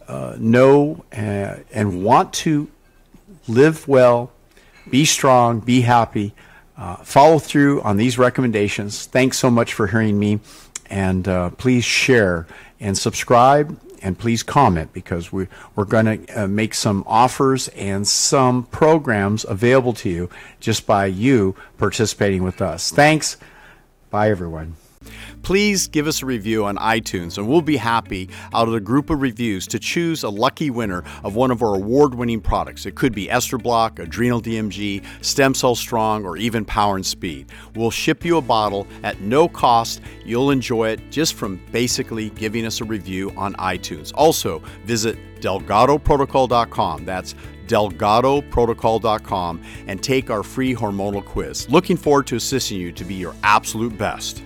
uh, 0.07 0.35
know 0.37 1.03
uh, 1.11 1.57
and 1.73 2.03
want 2.03 2.33
to 2.33 2.69
live 3.47 3.87
well, 3.87 4.31
be 4.89 5.05
strong, 5.05 5.59
be 5.59 5.81
happy, 5.81 6.33
uh, 6.77 6.97
follow 6.97 7.39
through 7.39 7.81
on 7.81 7.97
these 7.97 8.17
recommendations. 8.17 9.05
Thanks 9.05 9.37
so 9.37 9.49
much 9.49 9.73
for 9.73 9.87
hearing 9.87 10.19
me, 10.19 10.39
and 10.89 11.27
uh, 11.27 11.49
please 11.51 11.83
share 11.83 12.47
and 12.79 12.97
subscribe. 12.97 13.79
And 14.01 14.19
please 14.19 14.43
comment 14.43 14.93
because 14.93 15.31
we, 15.33 15.47
we're 15.75 15.85
going 15.85 16.27
to 16.27 16.43
uh, 16.43 16.47
make 16.47 16.75
some 16.75 17.03
offers 17.07 17.69
and 17.69 18.07
some 18.07 18.65
programs 18.65 19.45
available 19.45 19.93
to 19.93 20.09
you 20.09 20.29
just 20.59 20.85
by 20.85 21.07
you 21.07 21.55
participating 21.79 22.43
with 22.43 22.61
us. 22.61 22.91
Thanks. 22.91 23.37
Bye, 24.11 24.29
everyone 24.29 24.75
please 25.45 25.87
give 25.87 26.07
us 26.07 26.23
a 26.23 26.25
review 26.25 26.65
on 26.65 26.75
iTunes, 26.77 27.37
and 27.37 27.47
we'll 27.47 27.61
be 27.61 27.77
happy 27.77 28.27
out 28.51 28.67
of 28.67 28.73
the 28.73 28.79
group 28.79 29.11
of 29.11 29.21
reviews 29.21 29.67
to 29.67 29.77
choose 29.77 30.23
a 30.23 30.29
lucky 30.29 30.71
winner 30.71 31.03
of 31.23 31.35
one 31.35 31.51
of 31.51 31.61
our 31.61 31.75
award 31.75 32.15
winning 32.15 32.41
products. 32.41 32.87
It 32.87 32.95
could 32.95 33.13
be 33.13 33.29
Ester 33.29 33.59
Block, 33.59 33.99
Adrenal 33.99 34.41
DMG, 34.41 35.05
Stem 35.23 35.53
Cell 35.53 35.75
Strong, 35.75 36.25
or 36.25 36.35
even 36.35 36.65
Power 36.65 36.95
and 36.95 37.05
Speed. 37.05 37.51
We'll 37.75 37.91
ship 37.91 38.25
you 38.25 38.37
a 38.37 38.41
bottle 38.41 38.87
at 39.03 39.21
no 39.21 39.47
cost. 39.47 40.01
You'll 40.25 40.49
enjoy 40.49 40.89
it 40.89 41.11
just 41.11 41.35
from 41.35 41.61
basically 41.71 42.31
giving 42.31 42.65
us 42.65 42.81
a 42.81 42.83
review 42.83 43.31
on 43.37 43.53
iTunes. 43.57 44.11
Also, 44.15 44.63
visit 44.85 45.19
DelgadoProtocol.com. 45.41 47.05
That's 47.05 47.35
DelgadoProtocol.com 47.67 49.61
and 49.85 50.01
take 50.01 50.31
our 50.31 50.41
free 50.41 50.73
hormonal 50.73 51.23
quiz. 51.23 51.69
Looking 51.69 51.97
forward 51.97 52.25
to 52.27 52.35
assisting 52.35 52.79
you 52.79 52.91
to 52.93 53.05
be 53.05 53.13
your 53.13 53.35
absolute 53.43 53.95
best. 53.95 54.44